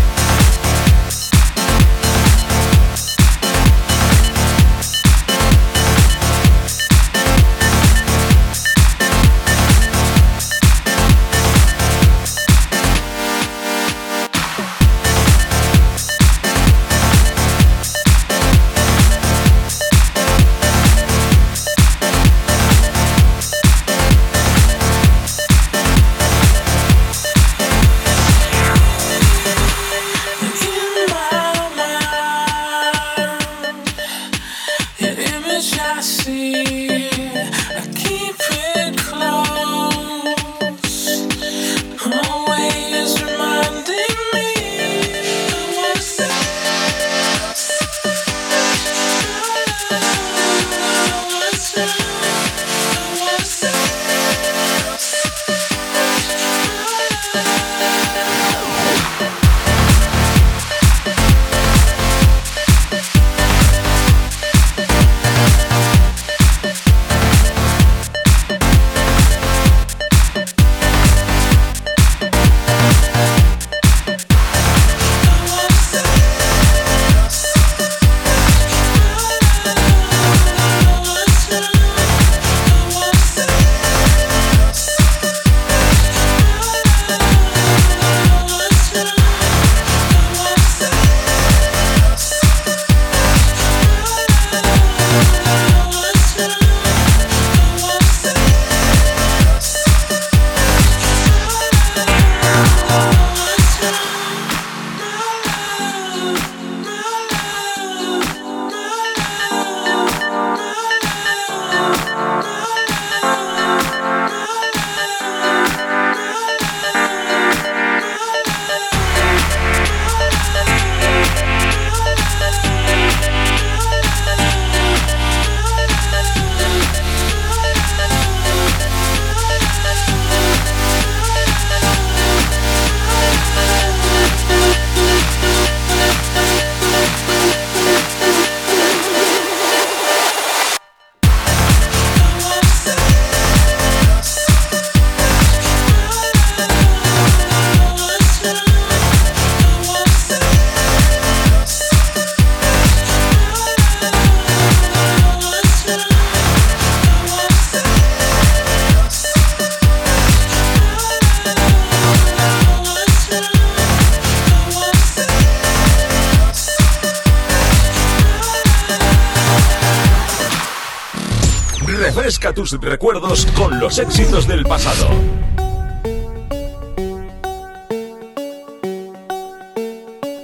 [172.81, 175.09] Recuerdos con los éxitos del pasado.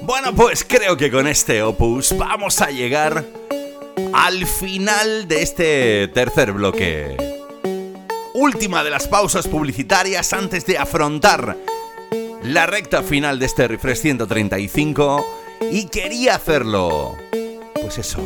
[0.02, 3.24] Bueno, pues creo que con este opus vamos a llegar
[4.12, 7.16] al final de este tercer bloque.
[8.34, 11.56] Última de las pausas publicitarias antes de afrontar
[12.42, 15.26] la recta final de este Refresh 135
[15.70, 17.16] y quería hacerlo,
[17.80, 18.22] pues eso,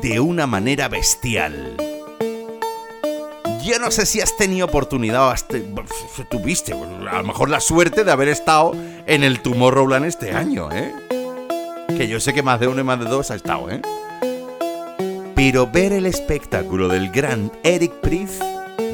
[0.00, 1.71] de una manera bestial.
[3.64, 5.64] Yo no sé si has tenido oportunidad, o has te-
[6.30, 8.72] tuviste a lo mejor la suerte de haber estado
[9.06, 10.92] en el Tomorrowland este año, ¿eh?
[11.96, 13.80] Que yo sé que más de uno y más de dos ha estado, ¿eh?
[15.36, 18.42] Pero ver el espectáculo del gran Eric Priest,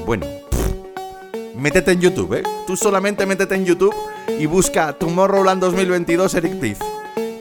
[0.05, 2.43] bueno, pff, métete en YouTube, ¿eh?
[2.67, 3.95] Tú solamente métete en YouTube
[4.39, 6.79] y busca Tomorrowland 2022 Eric Priz.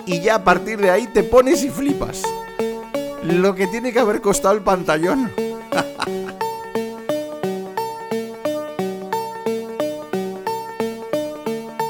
[0.06, 2.24] Y ya a partir de ahí te pones y flipas.
[3.24, 5.30] Lo que tiene que haber costado el pantallón.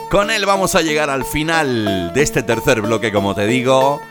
[0.10, 4.02] Con él vamos a llegar al final de este tercer bloque, como te digo.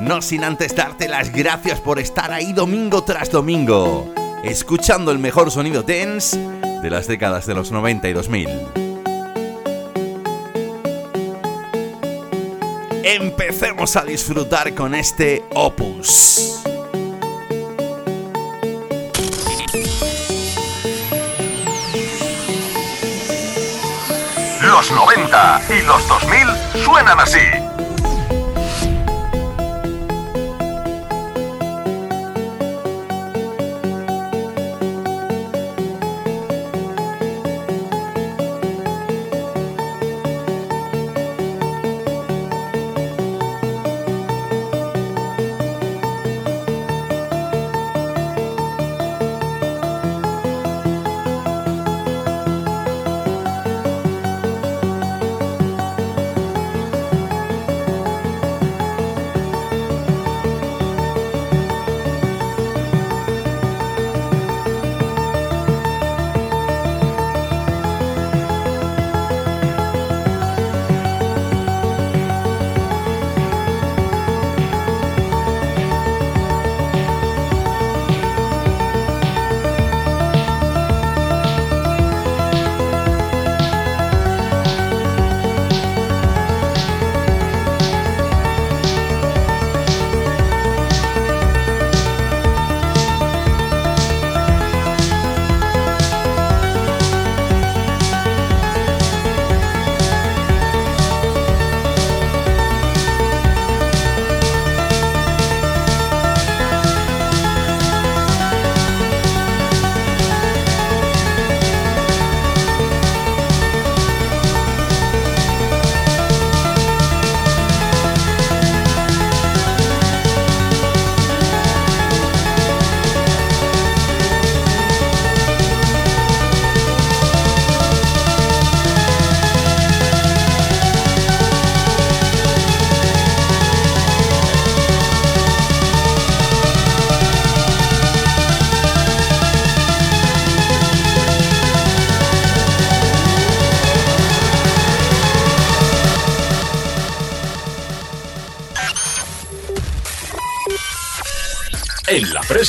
[0.00, 5.50] No sin antes darte las gracias por estar ahí domingo tras domingo, escuchando el mejor
[5.50, 8.48] sonido dance de las décadas de los 90 y 2000.
[13.04, 16.62] Empecemos a disfrutar con este opus.
[24.76, 27.40] Los 90 y los 2000 suenan así.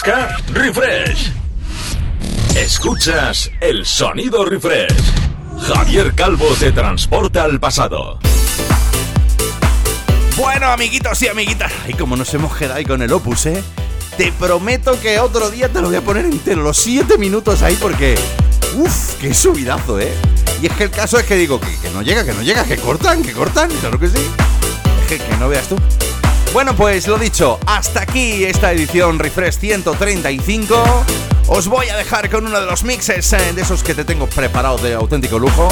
[0.07, 1.34] Refresh.
[2.55, 4.95] Escuchas el sonido refresh.
[5.67, 8.17] Javier Calvo te transporta al pasado.
[10.38, 13.61] Bueno, amiguitos y amiguitas, y como nos hemos quedado ahí con el opus, ¿eh?
[14.15, 17.77] Te prometo que otro día te lo voy a poner entero, los 7 minutos ahí,
[17.81, 18.15] porque.
[18.75, 20.13] Uf, qué subidazo, ¿eh?
[20.61, 22.63] Y es que el caso es que digo que, que no llega, que no llega,
[22.63, 24.25] que cortan, que cortan, claro que sí.
[25.01, 25.75] Es que, que no veas tú.
[26.53, 31.05] Bueno, pues lo dicho, hasta aquí esta edición Refresh 135.
[31.47, 34.27] Os voy a dejar con uno de los mixes eh, de esos que te tengo
[34.27, 35.67] preparados de auténtico lujo.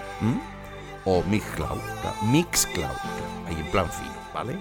[1.04, 1.78] o Mixcloud,
[2.24, 2.96] Mixcloud,
[3.46, 4.58] ahí en plan fino, ¿vale?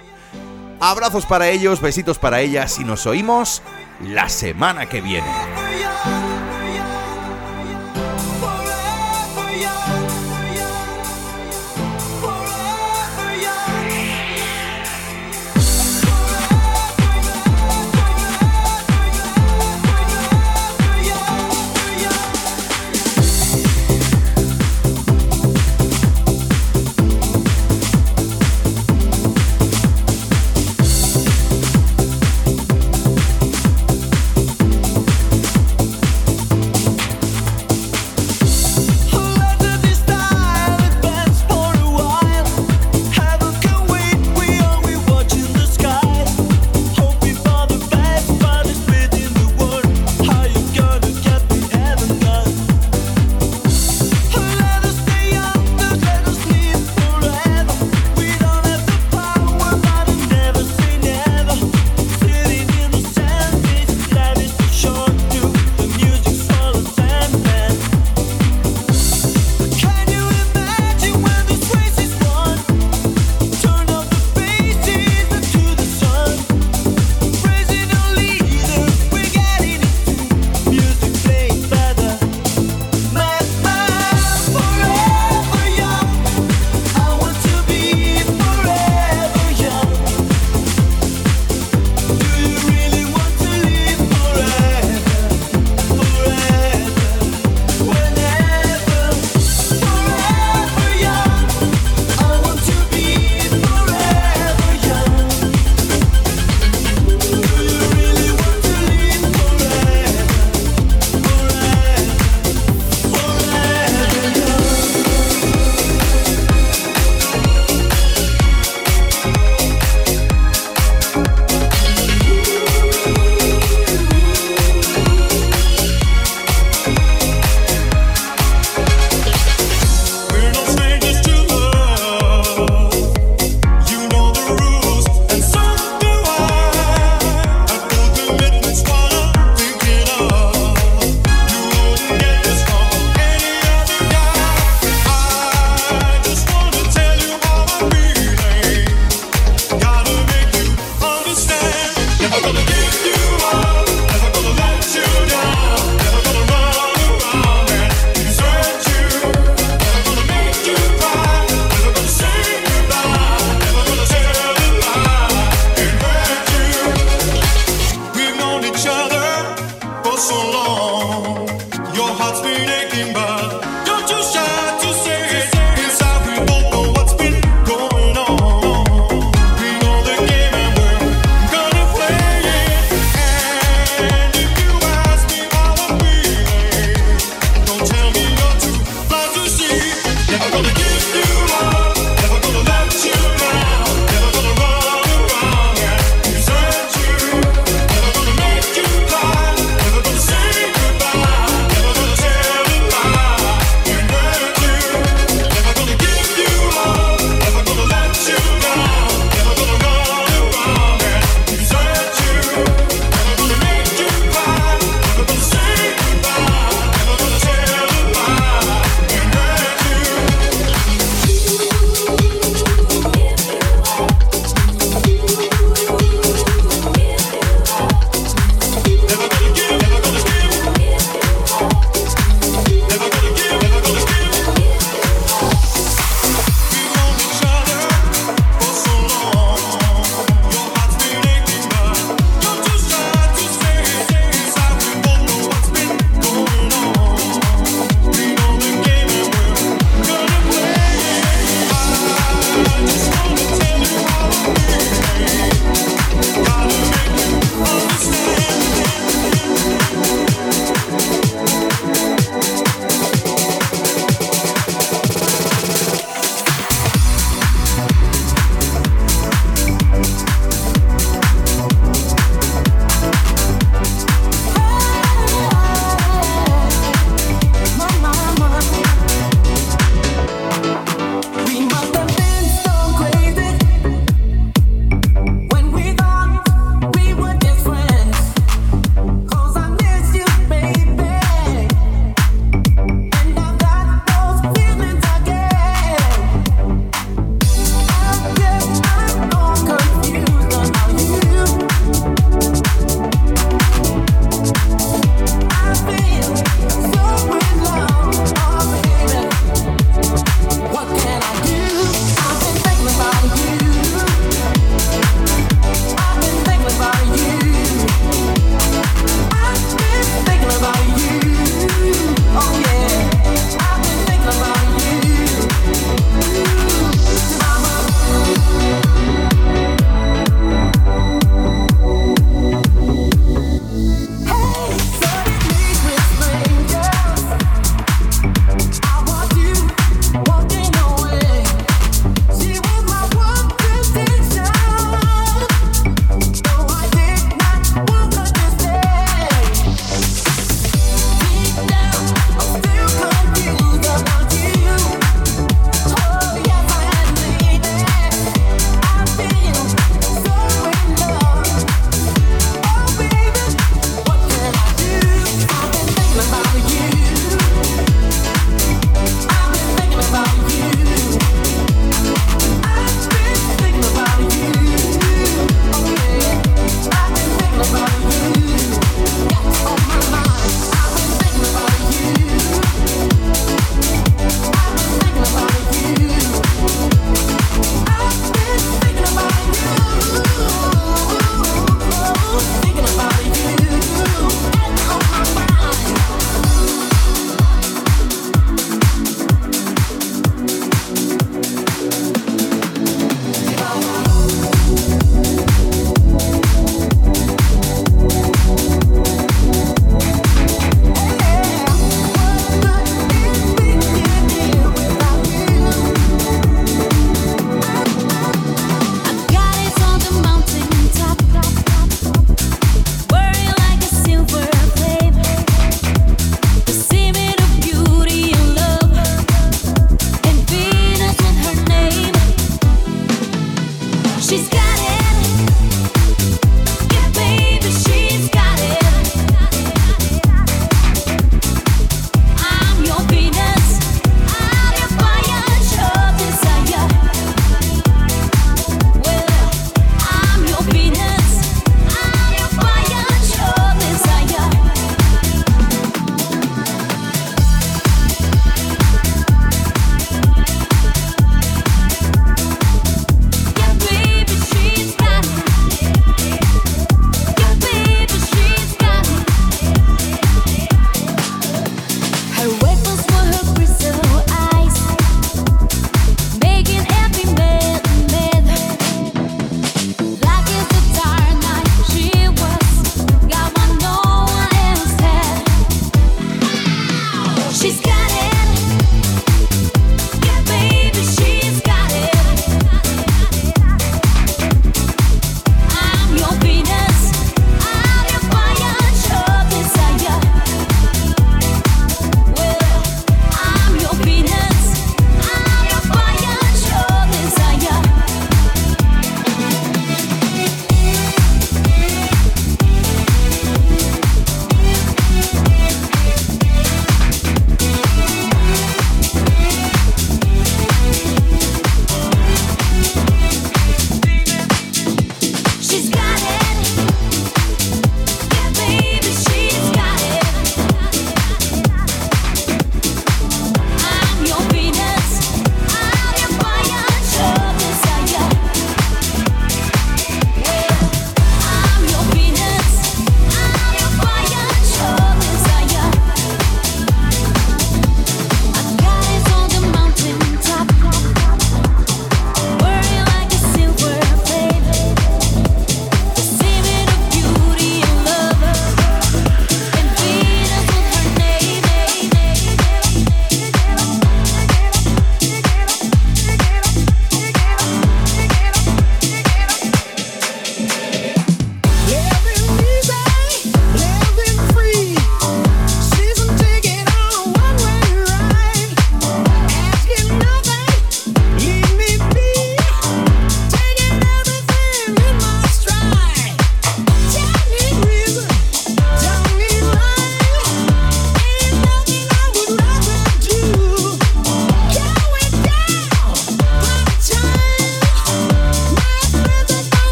[0.80, 3.64] Abrazos para ellos, besitos para ellas y nos oímos
[4.02, 5.26] la semana que viene.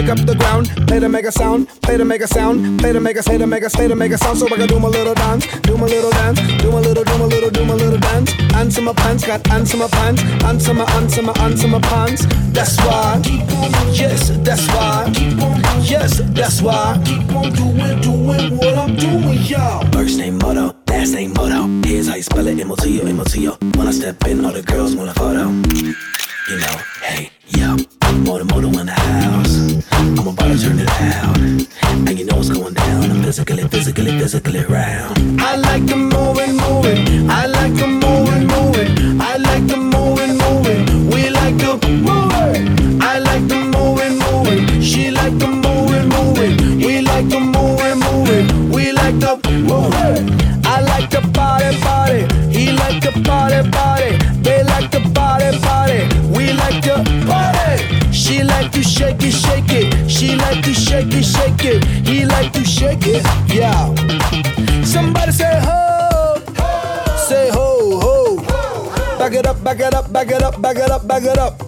[0.00, 0.66] Quake up the ground.
[0.88, 1.68] Play to make a sound.
[1.82, 2.80] Play to make a sound.
[2.80, 3.22] Play to make a.
[3.22, 3.68] Play to make a.
[3.68, 4.38] Play to make a sound.
[4.38, 5.44] So I can do my little dance.
[5.60, 6.40] Do my little dance.
[6.62, 7.04] Do my little.
[7.04, 7.50] Do my little.
[7.50, 8.32] Do my little dance.
[8.54, 9.26] Answer my pants.
[9.26, 10.22] Got answer my pants.
[10.42, 10.84] Answer my.
[10.94, 11.34] Answer my.
[11.34, 12.24] My pants.
[12.48, 13.20] That's why.
[13.22, 13.92] Keep on.
[13.92, 14.30] Yes.
[14.38, 15.12] That's why.
[15.14, 15.60] Keep on.
[15.82, 16.22] Yes.
[16.32, 16.98] That's why.
[17.04, 18.00] Keep on doing.
[18.00, 19.84] Doing what I'm doing, y'all.
[19.92, 21.68] First name motto, last name motto.
[21.86, 23.52] Here's how you spell it, M-O-T-O, M-O-T-O.
[23.76, 25.50] When I step in, all the girls want a photo.
[26.48, 26.76] You know,
[53.12, 54.16] to party, party.
[54.42, 56.08] They like to party, party.
[56.34, 58.12] We like to party.
[58.12, 60.10] She like to shake it, shake it.
[60.10, 61.84] She like to shake it, shake it.
[62.06, 63.94] He like to shake it, yeah.
[64.84, 66.36] Somebody say ho,
[67.16, 69.18] say ho ho.
[69.18, 71.62] Back it up, back it up, back it up, back it up, back it up.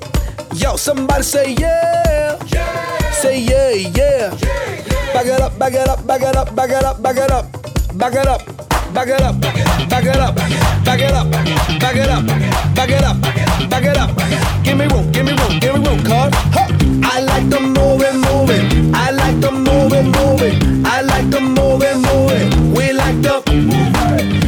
[0.55, 2.39] Yo, somebody say yeah,
[3.12, 4.31] say yeah, yeah.
[5.12, 7.48] Back it up, back it up, back it up, back it up, back it up,
[7.98, 8.62] back it up.
[8.93, 11.31] Back it up, back it up, back it up, back it up, back it up,
[11.81, 12.53] back it up.
[12.75, 13.21] Back it up,
[13.71, 14.11] back it up.
[14.65, 16.33] Give me room, give me room, give me room, cuz.
[17.05, 18.13] I like it, move it.
[18.95, 20.87] I like it, move it.
[20.87, 21.97] I like it, move it.
[22.77, 23.43] We like to.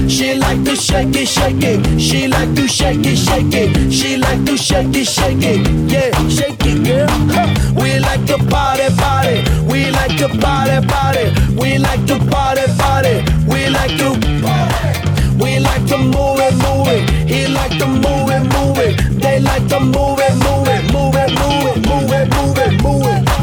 [0.09, 2.01] She like to shake it, shake it.
[2.01, 3.93] She like to shake it, shake it.
[3.93, 5.66] She like to shake it, shake it.
[5.90, 7.09] Yeah, shake it, girl.
[7.31, 7.47] Huh.
[7.81, 9.44] We like to party, party.
[9.70, 11.31] We like to party, party.
[11.61, 13.23] We like to party, party.
[13.47, 15.23] We like to party.
[15.39, 17.11] We like to move it, move it.
[17.28, 19.20] He like to move it, move it.
[19.20, 22.82] They like to move it, move it, move it, move it, move it, move it,
[22.82, 23.34] move it.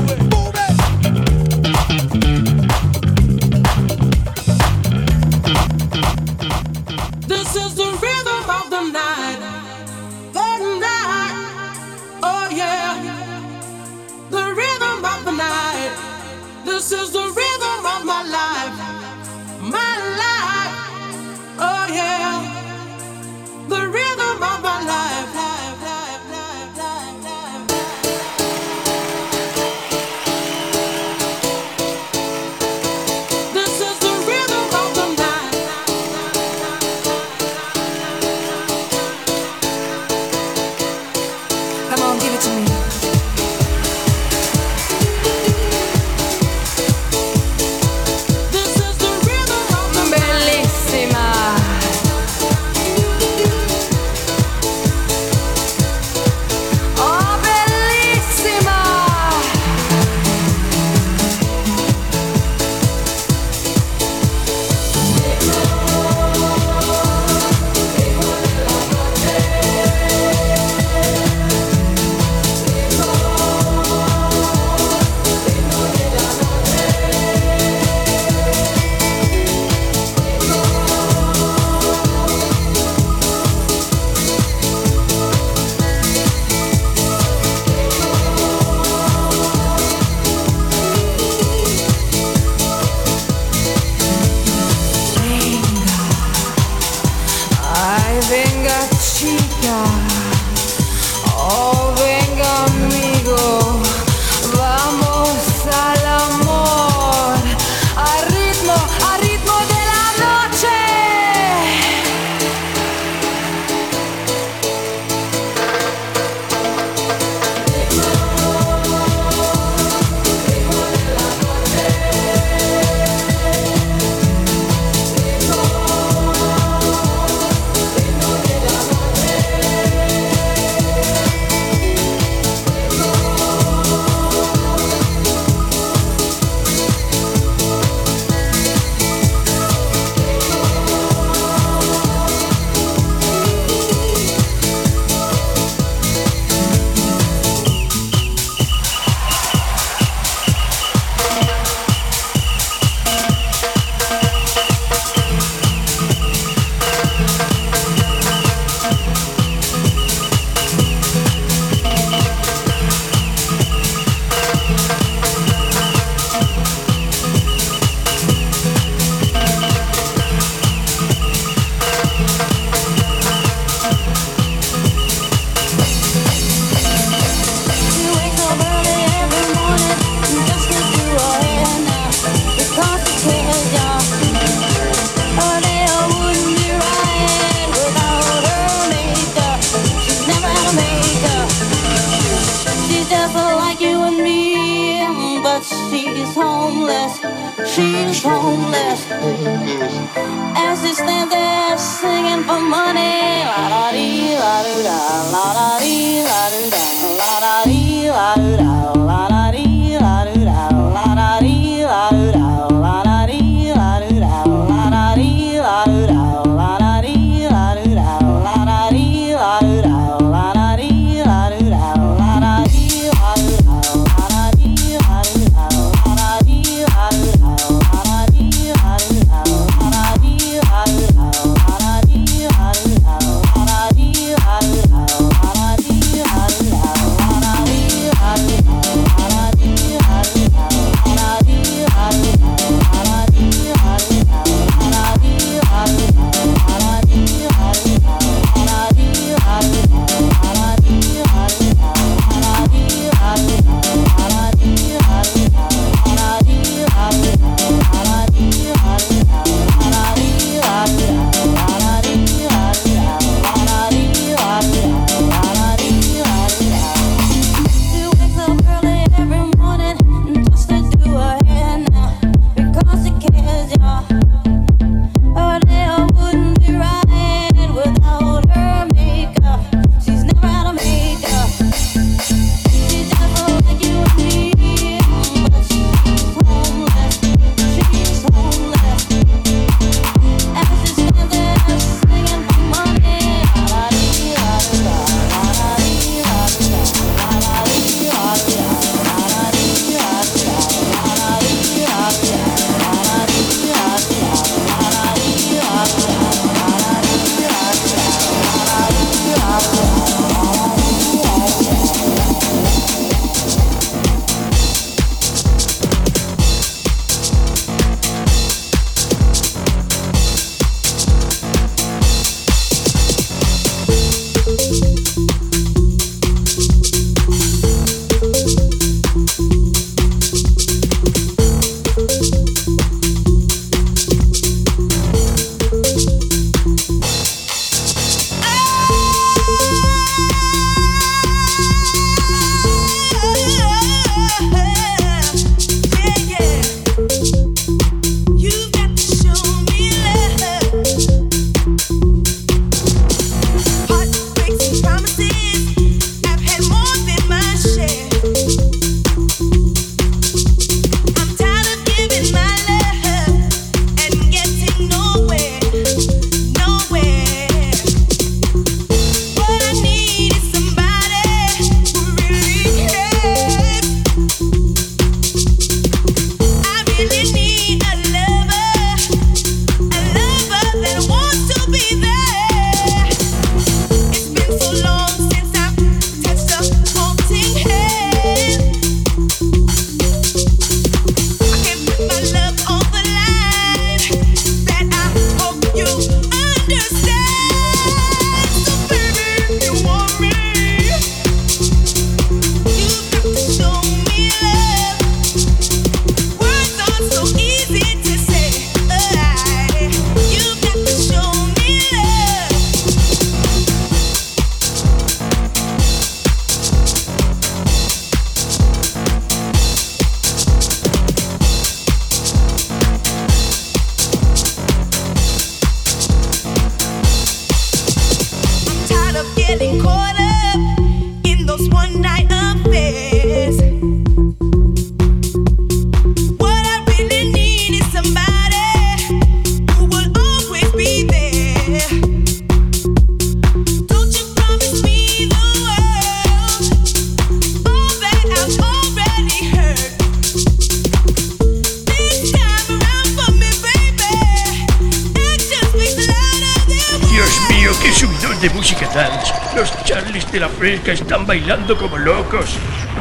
[460.91, 462.57] Están bailando como locos.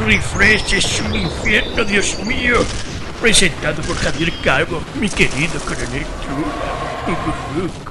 [0.06, 2.58] Refresh es un infierno, Dios mío.
[3.20, 7.89] Presentado por Javier Calvo, mi querido coronel Chula.